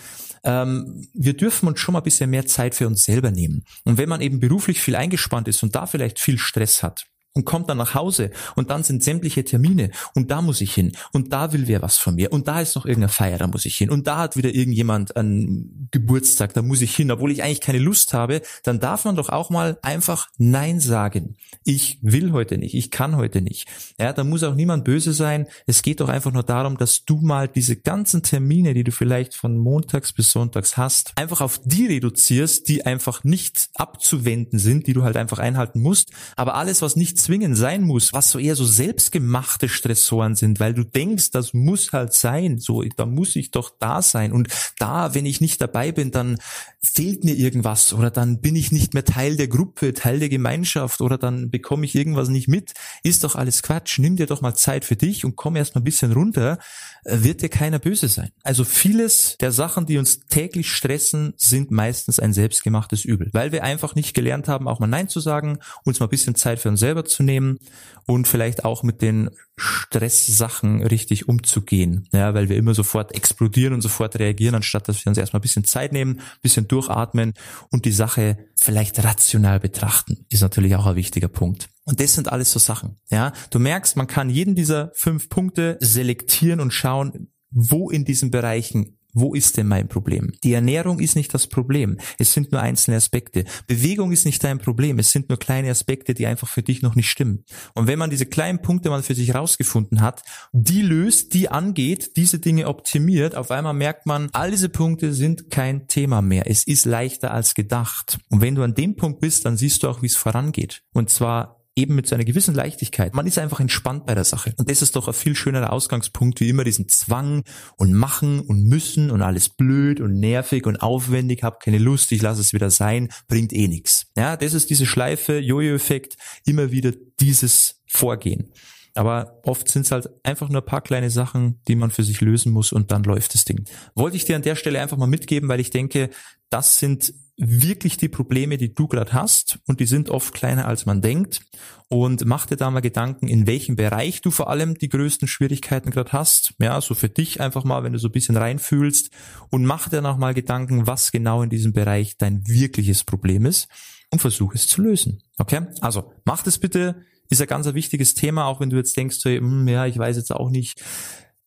Ähm, 0.44 1.06
wir 1.14 1.36
dürfen 1.36 1.68
uns 1.68 1.80
schon 1.80 1.94
mal 1.94 2.00
ein 2.00 2.04
bisschen 2.04 2.30
mehr 2.30 2.46
Zeit 2.46 2.74
für 2.74 2.86
uns 2.86 3.02
selber 3.02 3.30
nehmen. 3.30 3.64
Und 3.84 3.98
wenn 3.98 4.08
man 4.08 4.20
eben 4.20 4.40
beruflich 4.40 4.80
viel 4.80 4.96
eingespannt 4.96 5.48
ist 5.48 5.62
und 5.62 5.74
da 5.74 5.86
vielleicht 5.86 6.18
viel 6.18 6.38
Stress 6.38 6.82
hat, 6.82 7.06
und 7.36 7.44
kommt 7.44 7.68
dann 7.68 7.76
nach 7.76 7.94
Hause 7.94 8.30
und 8.56 8.70
dann 8.70 8.82
sind 8.82 9.02
sämtliche 9.02 9.44
Termine 9.44 9.90
und 10.14 10.30
da 10.30 10.40
muss 10.40 10.60
ich 10.62 10.72
hin 10.72 10.92
und 11.12 11.32
da 11.32 11.52
will 11.52 11.68
wer 11.68 11.82
was 11.82 11.98
von 11.98 12.14
mir 12.14 12.32
und 12.32 12.48
da 12.48 12.60
ist 12.60 12.74
noch 12.74 12.86
irgendeine 12.86 13.12
Feier, 13.12 13.38
da 13.38 13.46
muss 13.46 13.66
ich 13.66 13.76
hin 13.76 13.90
und 13.90 14.06
da 14.06 14.16
hat 14.18 14.36
wieder 14.36 14.54
irgendjemand 14.54 15.16
einen 15.16 15.88
Geburtstag, 15.90 16.54
da 16.54 16.62
muss 16.62 16.80
ich 16.80 16.96
hin, 16.96 17.10
obwohl 17.10 17.30
ich 17.30 17.42
eigentlich 17.42 17.60
keine 17.60 17.78
Lust 17.78 18.14
habe, 18.14 18.40
dann 18.64 18.80
darf 18.80 19.04
man 19.04 19.16
doch 19.16 19.28
auch 19.28 19.50
mal 19.50 19.78
einfach 19.82 20.28
Nein 20.38 20.80
sagen. 20.80 21.36
Ich 21.64 21.98
will 22.00 22.32
heute 22.32 22.56
nicht, 22.56 22.74
ich 22.74 22.90
kann 22.90 23.16
heute 23.16 23.42
nicht. 23.42 23.68
Ja, 24.00 24.12
da 24.12 24.24
muss 24.24 24.42
auch 24.42 24.54
niemand 24.54 24.84
böse 24.84 25.12
sein. 25.12 25.46
Es 25.66 25.82
geht 25.82 26.00
doch 26.00 26.08
einfach 26.08 26.32
nur 26.32 26.42
darum, 26.42 26.78
dass 26.78 27.04
du 27.04 27.18
mal 27.20 27.48
diese 27.48 27.76
ganzen 27.76 28.22
Termine, 28.22 28.72
die 28.72 28.84
du 28.84 28.92
vielleicht 28.92 29.34
von 29.34 29.58
montags 29.58 30.12
bis 30.12 30.30
sonntags 30.30 30.76
hast, 30.78 31.12
einfach 31.16 31.42
auf 31.42 31.60
die 31.64 31.86
reduzierst, 31.86 32.66
die 32.68 32.86
einfach 32.86 33.24
nicht 33.24 33.68
abzuwenden 33.74 34.58
sind, 34.58 34.86
die 34.86 34.94
du 34.94 35.02
halt 35.02 35.16
einfach 35.16 35.38
einhalten 35.38 35.80
musst. 35.80 36.12
Aber 36.36 36.54
alles, 36.54 36.80
was 36.80 36.96
nicht 36.96 37.18
zwingend 37.26 37.56
sein 37.56 37.82
muss, 37.82 38.12
was 38.12 38.30
so 38.30 38.38
eher 38.38 38.54
so 38.54 38.64
selbstgemachte 38.64 39.68
Stressoren 39.68 40.36
sind, 40.36 40.60
weil 40.60 40.74
du 40.74 40.84
denkst, 40.84 41.32
das 41.32 41.54
muss 41.54 41.92
halt 41.92 42.12
sein, 42.12 42.58
so, 42.58 42.82
da 42.82 43.04
muss 43.04 43.34
ich 43.34 43.50
doch 43.50 43.72
da 43.80 44.00
sein. 44.00 44.32
Und 44.32 44.48
da, 44.78 45.12
wenn 45.14 45.26
ich 45.26 45.40
nicht 45.40 45.60
dabei 45.60 45.90
bin, 45.90 46.12
dann 46.12 46.38
fehlt 46.80 47.24
mir 47.24 47.34
irgendwas 47.34 47.92
oder 47.92 48.10
dann 48.10 48.40
bin 48.40 48.54
ich 48.54 48.70
nicht 48.70 48.94
mehr 48.94 49.04
Teil 49.04 49.36
der 49.36 49.48
Gruppe, 49.48 49.92
Teil 49.92 50.20
der 50.20 50.28
Gemeinschaft 50.28 51.00
oder 51.00 51.18
dann 51.18 51.50
bekomme 51.50 51.84
ich 51.84 51.96
irgendwas 51.96 52.28
nicht 52.28 52.46
mit, 52.46 52.74
ist 53.02 53.24
doch 53.24 53.34
alles 53.34 53.62
Quatsch. 53.62 53.98
Nimm 53.98 54.14
dir 54.14 54.26
doch 54.26 54.40
mal 54.40 54.54
Zeit 54.54 54.84
für 54.84 54.94
dich 54.94 55.24
und 55.24 55.34
komm 55.34 55.56
erst 55.56 55.74
mal 55.74 55.80
ein 55.80 55.84
bisschen 55.84 56.12
runter, 56.12 56.58
äh, 57.04 57.18
wird 57.22 57.42
dir 57.42 57.48
keiner 57.48 57.80
böse 57.80 58.06
sein. 58.06 58.30
Also 58.44 58.62
vieles 58.62 59.36
der 59.40 59.50
Sachen, 59.50 59.86
die 59.86 59.98
uns 59.98 60.20
täglich 60.28 60.70
stressen, 60.70 61.34
sind 61.36 61.72
meistens 61.72 62.20
ein 62.20 62.32
selbstgemachtes 62.32 63.04
Übel, 63.04 63.30
weil 63.32 63.50
wir 63.50 63.64
einfach 63.64 63.96
nicht 63.96 64.14
gelernt 64.14 64.46
haben, 64.46 64.68
auch 64.68 64.78
mal 64.78 64.86
Nein 64.86 65.08
zu 65.08 65.18
sagen, 65.18 65.58
uns 65.84 65.98
mal 65.98 66.06
ein 66.06 66.10
bisschen 66.10 66.36
Zeit 66.36 66.60
für 66.60 66.68
uns 66.68 66.80
selber 66.80 67.04
zu 67.04 67.15
nehmen 67.22 67.58
und 68.06 68.28
vielleicht 68.28 68.64
auch 68.64 68.82
mit 68.82 69.02
den 69.02 69.30
Stresssachen 69.56 70.82
richtig 70.82 71.28
umzugehen, 71.28 72.08
ja, 72.12 72.34
weil 72.34 72.48
wir 72.48 72.56
immer 72.56 72.74
sofort 72.74 73.14
explodieren 73.14 73.74
und 73.74 73.80
sofort 73.80 74.18
reagieren, 74.18 74.54
anstatt 74.54 74.88
dass 74.88 75.04
wir 75.04 75.10
uns 75.10 75.18
erstmal 75.18 75.40
ein 75.40 75.42
bisschen 75.42 75.64
Zeit 75.64 75.92
nehmen, 75.92 76.18
ein 76.18 76.40
bisschen 76.42 76.68
durchatmen 76.68 77.34
und 77.70 77.84
die 77.84 77.92
Sache 77.92 78.38
vielleicht 78.60 79.02
rational 79.02 79.60
betrachten, 79.60 80.26
ist 80.28 80.42
natürlich 80.42 80.76
auch 80.76 80.86
ein 80.86 80.96
wichtiger 80.96 81.28
Punkt. 81.28 81.68
Und 81.84 82.00
das 82.00 82.14
sind 82.14 82.30
alles 82.30 82.52
so 82.52 82.58
Sachen, 82.58 82.96
ja. 83.10 83.32
Du 83.50 83.58
merkst, 83.58 83.96
man 83.96 84.06
kann 84.06 84.30
jeden 84.30 84.54
dieser 84.54 84.90
fünf 84.94 85.28
Punkte 85.28 85.78
selektieren 85.80 86.60
und 86.60 86.72
schauen, 86.72 87.28
wo 87.50 87.90
in 87.90 88.04
diesen 88.04 88.30
Bereichen 88.30 88.95
wo 89.16 89.34
ist 89.34 89.56
denn 89.56 89.66
mein 89.66 89.88
Problem? 89.88 90.32
Die 90.44 90.52
Ernährung 90.52 91.00
ist 91.00 91.16
nicht 91.16 91.32
das 91.32 91.46
Problem. 91.46 91.96
Es 92.18 92.34
sind 92.34 92.52
nur 92.52 92.60
einzelne 92.60 92.98
Aspekte. 92.98 93.44
Bewegung 93.66 94.12
ist 94.12 94.26
nicht 94.26 94.44
dein 94.44 94.58
Problem. 94.58 94.98
Es 94.98 95.10
sind 95.10 95.30
nur 95.30 95.38
kleine 95.38 95.70
Aspekte, 95.70 96.12
die 96.12 96.26
einfach 96.26 96.48
für 96.48 96.62
dich 96.62 96.82
noch 96.82 96.94
nicht 96.94 97.08
stimmen. 97.08 97.44
Und 97.74 97.86
wenn 97.86 97.98
man 97.98 98.10
diese 98.10 98.26
kleinen 98.26 98.60
Punkte 98.60 98.90
mal 98.90 99.02
für 99.02 99.14
sich 99.14 99.34
rausgefunden 99.34 100.02
hat, 100.02 100.22
die 100.52 100.82
löst, 100.82 101.32
die 101.32 101.48
angeht, 101.48 102.16
diese 102.18 102.38
Dinge 102.38 102.68
optimiert, 102.68 103.34
auf 103.36 103.50
einmal 103.50 103.72
merkt 103.72 104.04
man, 104.04 104.28
all 104.32 104.50
diese 104.50 104.68
Punkte 104.68 105.14
sind 105.14 105.50
kein 105.50 105.88
Thema 105.88 106.20
mehr. 106.20 106.50
Es 106.50 106.66
ist 106.66 106.84
leichter 106.84 107.32
als 107.32 107.54
gedacht. 107.54 108.18
Und 108.28 108.42
wenn 108.42 108.54
du 108.54 108.62
an 108.62 108.74
dem 108.74 108.96
Punkt 108.96 109.20
bist, 109.20 109.46
dann 109.46 109.56
siehst 109.56 109.82
du 109.82 109.88
auch, 109.88 110.02
wie 110.02 110.06
es 110.06 110.16
vorangeht. 110.16 110.82
Und 110.92 111.08
zwar 111.08 111.55
eben 111.76 111.94
mit 111.94 112.06
so 112.06 112.14
einer 112.14 112.24
gewissen 112.24 112.54
Leichtigkeit. 112.54 113.14
Man 113.14 113.26
ist 113.26 113.38
einfach 113.38 113.60
entspannt 113.60 114.06
bei 114.06 114.14
der 114.14 114.24
Sache. 114.24 114.54
Und 114.56 114.70
das 114.70 114.80
ist 114.82 114.96
doch 114.96 115.08
ein 115.08 115.14
viel 115.14 115.36
schönerer 115.36 115.72
Ausgangspunkt, 115.72 116.40
wie 116.40 116.48
immer 116.48 116.64
diesen 116.64 116.88
Zwang 116.88 117.44
und 117.76 117.92
machen 117.92 118.40
und 118.40 118.64
müssen 118.64 119.10
und 119.10 119.22
alles 119.22 119.50
blöd 119.50 120.00
und 120.00 120.18
nervig 120.18 120.66
und 120.66 120.78
aufwendig, 120.78 121.42
hab 121.42 121.60
keine 121.60 121.78
Lust, 121.78 122.10
ich 122.12 122.22
lasse 122.22 122.40
es 122.40 122.54
wieder 122.54 122.70
sein, 122.70 123.08
bringt 123.28 123.52
eh 123.52 123.68
nichts. 123.68 124.06
Ja, 124.16 124.36
das 124.36 124.54
ist 124.54 124.70
diese 124.70 124.86
Schleife, 124.86 125.38
Jojo-Effekt, 125.38 126.16
immer 126.46 126.72
wieder 126.72 126.92
dieses 127.20 127.82
Vorgehen. 127.86 128.52
Aber 128.96 129.40
oft 129.44 129.68
sind 129.68 129.86
es 129.86 129.92
halt 129.92 130.08
einfach 130.24 130.48
nur 130.48 130.62
ein 130.62 130.66
paar 130.66 130.80
kleine 130.80 131.10
Sachen, 131.10 131.60
die 131.68 131.76
man 131.76 131.90
für 131.90 132.02
sich 132.02 132.20
lösen 132.20 132.52
muss 132.52 132.72
und 132.72 132.90
dann 132.90 133.02
läuft 133.04 133.34
das 133.34 133.44
Ding. 133.44 133.64
Wollte 133.94 134.16
ich 134.16 134.24
dir 134.24 134.36
an 134.36 134.42
der 134.42 134.56
Stelle 134.56 134.80
einfach 134.80 134.96
mal 134.96 135.06
mitgeben, 135.06 135.48
weil 135.48 135.60
ich 135.60 135.70
denke, 135.70 136.10
das 136.50 136.78
sind 136.78 137.12
wirklich 137.38 137.98
die 137.98 138.08
Probleme, 138.08 138.56
die 138.56 138.72
du 138.72 138.88
gerade 138.88 139.12
hast 139.12 139.58
und 139.66 139.80
die 139.80 139.86
sind 139.86 140.08
oft 140.08 140.32
kleiner 140.32 140.66
als 140.66 140.86
man 140.86 141.02
denkt 141.02 141.40
und 141.88 142.24
mach 142.24 142.46
dir 142.46 142.56
da 142.56 142.70
mal 142.70 142.80
Gedanken, 142.80 143.28
in 143.28 143.46
welchem 143.46 143.76
Bereich 143.76 144.22
du 144.22 144.30
vor 144.30 144.48
allem 144.48 144.76
die 144.76 144.88
größten 144.88 145.28
Schwierigkeiten 145.28 145.90
gerade 145.90 146.12
hast. 146.12 146.54
Ja, 146.58 146.80
so 146.80 146.94
für 146.94 147.10
dich 147.10 147.40
einfach 147.40 147.64
mal, 147.64 147.84
wenn 147.84 147.92
du 147.92 147.98
so 147.98 148.08
ein 148.08 148.12
bisschen 148.12 148.36
reinfühlst 148.36 149.10
und 149.50 149.66
mach 149.66 149.88
dir 149.88 150.00
noch 150.00 150.16
mal 150.16 150.32
Gedanken, 150.32 150.86
was 150.86 151.12
genau 151.12 151.42
in 151.42 151.50
diesem 151.50 151.72
Bereich 151.72 152.16
dein 152.16 152.46
wirkliches 152.48 153.04
Problem 153.04 153.44
ist 153.44 153.68
und 154.10 154.20
versuch 154.20 154.54
es 154.54 154.66
zu 154.66 154.82
lösen. 154.82 155.22
Okay? 155.38 155.66
Also, 155.80 156.12
mach 156.24 156.42
das 156.42 156.58
bitte. 156.58 157.04
Ist 157.28 157.40
ein 157.40 157.46
ganz 157.46 157.66
ein 157.66 157.74
wichtiges 157.74 158.14
Thema, 158.14 158.46
auch 158.46 158.60
wenn 158.60 158.70
du 158.70 158.76
jetzt 158.76 158.96
denkst, 158.96 159.16
so, 159.16 159.30
hm, 159.30 159.66
ja, 159.68 159.86
ich 159.86 159.98
weiß 159.98 160.16
jetzt 160.16 160.32
auch 160.32 160.50
nicht, 160.50 160.80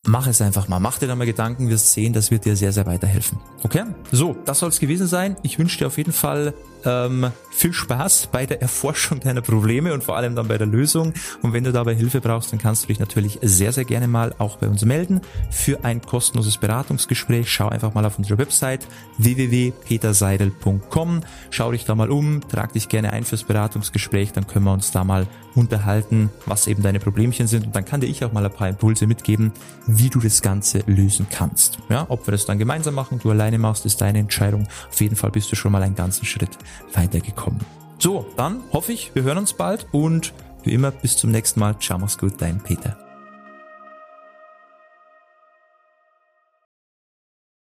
Mach 0.06 0.26
es 0.26 0.40
einfach 0.40 0.66
mal. 0.66 0.80
Mach 0.80 0.98
dir 0.98 1.08
da 1.08 1.14
mal 1.14 1.26
Gedanken, 1.26 1.68
wirst 1.68 1.92
sehen, 1.92 2.14
das 2.14 2.30
wird 2.30 2.46
dir 2.46 2.56
sehr, 2.56 2.72
sehr 2.72 2.86
weiterhelfen. 2.86 3.38
Okay? 3.62 3.84
So, 4.10 4.34
das 4.46 4.60
soll 4.60 4.70
es 4.70 4.80
gewesen 4.80 5.06
sein. 5.06 5.36
Ich 5.42 5.58
wünsche 5.58 5.76
dir 5.76 5.88
auf 5.88 5.98
jeden 5.98 6.14
Fall 6.14 6.54
ähm, 6.86 7.30
viel 7.50 7.74
Spaß 7.74 8.30
bei 8.32 8.46
der 8.46 8.62
Erforschung 8.62 9.20
deiner 9.20 9.42
Probleme 9.42 9.92
und 9.92 10.02
vor 10.02 10.16
allem 10.16 10.34
dann 10.34 10.48
bei 10.48 10.56
der 10.56 10.66
Lösung. 10.66 11.12
Und 11.42 11.52
wenn 11.52 11.64
du 11.64 11.72
dabei 11.72 11.94
Hilfe 11.94 12.22
brauchst, 12.22 12.50
dann 12.50 12.58
kannst 12.58 12.84
du 12.84 12.86
dich 12.86 12.98
natürlich 12.98 13.40
sehr, 13.42 13.72
sehr 13.72 13.84
gerne 13.84 14.08
mal 14.08 14.34
auch 14.38 14.56
bei 14.56 14.68
uns 14.68 14.86
melden 14.86 15.20
für 15.50 15.84
ein 15.84 16.00
kostenloses 16.00 16.56
Beratungsgespräch. 16.56 17.52
Schau 17.52 17.68
einfach 17.68 17.92
mal 17.92 18.06
auf 18.06 18.16
unsere 18.16 18.38
Website 18.38 18.86
www.peterseidel.com. 19.18 21.20
Schau 21.50 21.72
dich 21.72 21.84
da 21.84 21.94
mal 21.94 22.10
um, 22.10 22.40
trag 22.48 22.72
dich 22.72 22.88
gerne 22.88 23.12
ein 23.12 23.24
fürs 23.24 23.44
Beratungsgespräch, 23.44 24.32
dann 24.32 24.46
können 24.46 24.64
wir 24.64 24.72
uns 24.72 24.92
da 24.92 25.04
mal 25.04 25.26
unterhalten, 25.54 26.30
was 26.46 26.66
eben 26.66 26.82
deine 26.82 27.00
Problemchen 27.00 27.46
sind 27.46 27.66
und 27.66 27.76
dann 27.76 27.84
kann 27.84 28.00
dir 28.00 28.06
ich 28.06 28.24
auch 28.24 28.32
mal 28.32 28.44
ein 28.44 28.52
paar 28.52 28.68
Impulse 28.68 29.08
mitgeben, 29.08 29.52
wie 29.98 30.10
du 30.10 30.20
das 30.20 30.42
Ganze 30.42 30.82
lösen 30.86 31.26
kannst. 31.30 31.78
Ja, 31.88 32.06
ob 32.08 32.26
wir 32.26 32.32
das 32.32 32.46
dann 32.46 32.58
gemeinsam 32.58 32.94
machen, 32.94 33.18
du 33.22 33.30
alleine 33.30 33.58
machst, 33.58 33.86
ist 33.86 34.00
deine 34.00 34.18
Entscheidung. 34.18 34.68
Auf 34.88 35.00
jeden 35.00 35.16
Fall 35.16 35.30
bist 35.30 35.50
du 35.52 35.56
schon 35.56 35.72
mal 35.72 35.82
einen 35.82 35.94
ganzen 35.94 36.24
Schritt 36.24 36.58
weitergekommen. 36.94 37.60
So, 37.98 38.26
dann 38.36 38.60
hoffe 38.72 38.92
ich, 38.92 39.14
wir 39.14 39.22
hören 39.22 39.38
uns 39.38 39.52
bald 39.52 39.86
und 39.92 40.32
wie 40.62 40.72
immer 40.72 40.90
bis 40.90 41.16
zum 41.16 41.30
nächsten 41.30 41.60
Mal. 41.60 41.78
Ciao, 41.78 41.98
mach's 41.98 42.18
gut, 42.18 42.34
dein 42.38 42.60
Peter. 42.60 43.09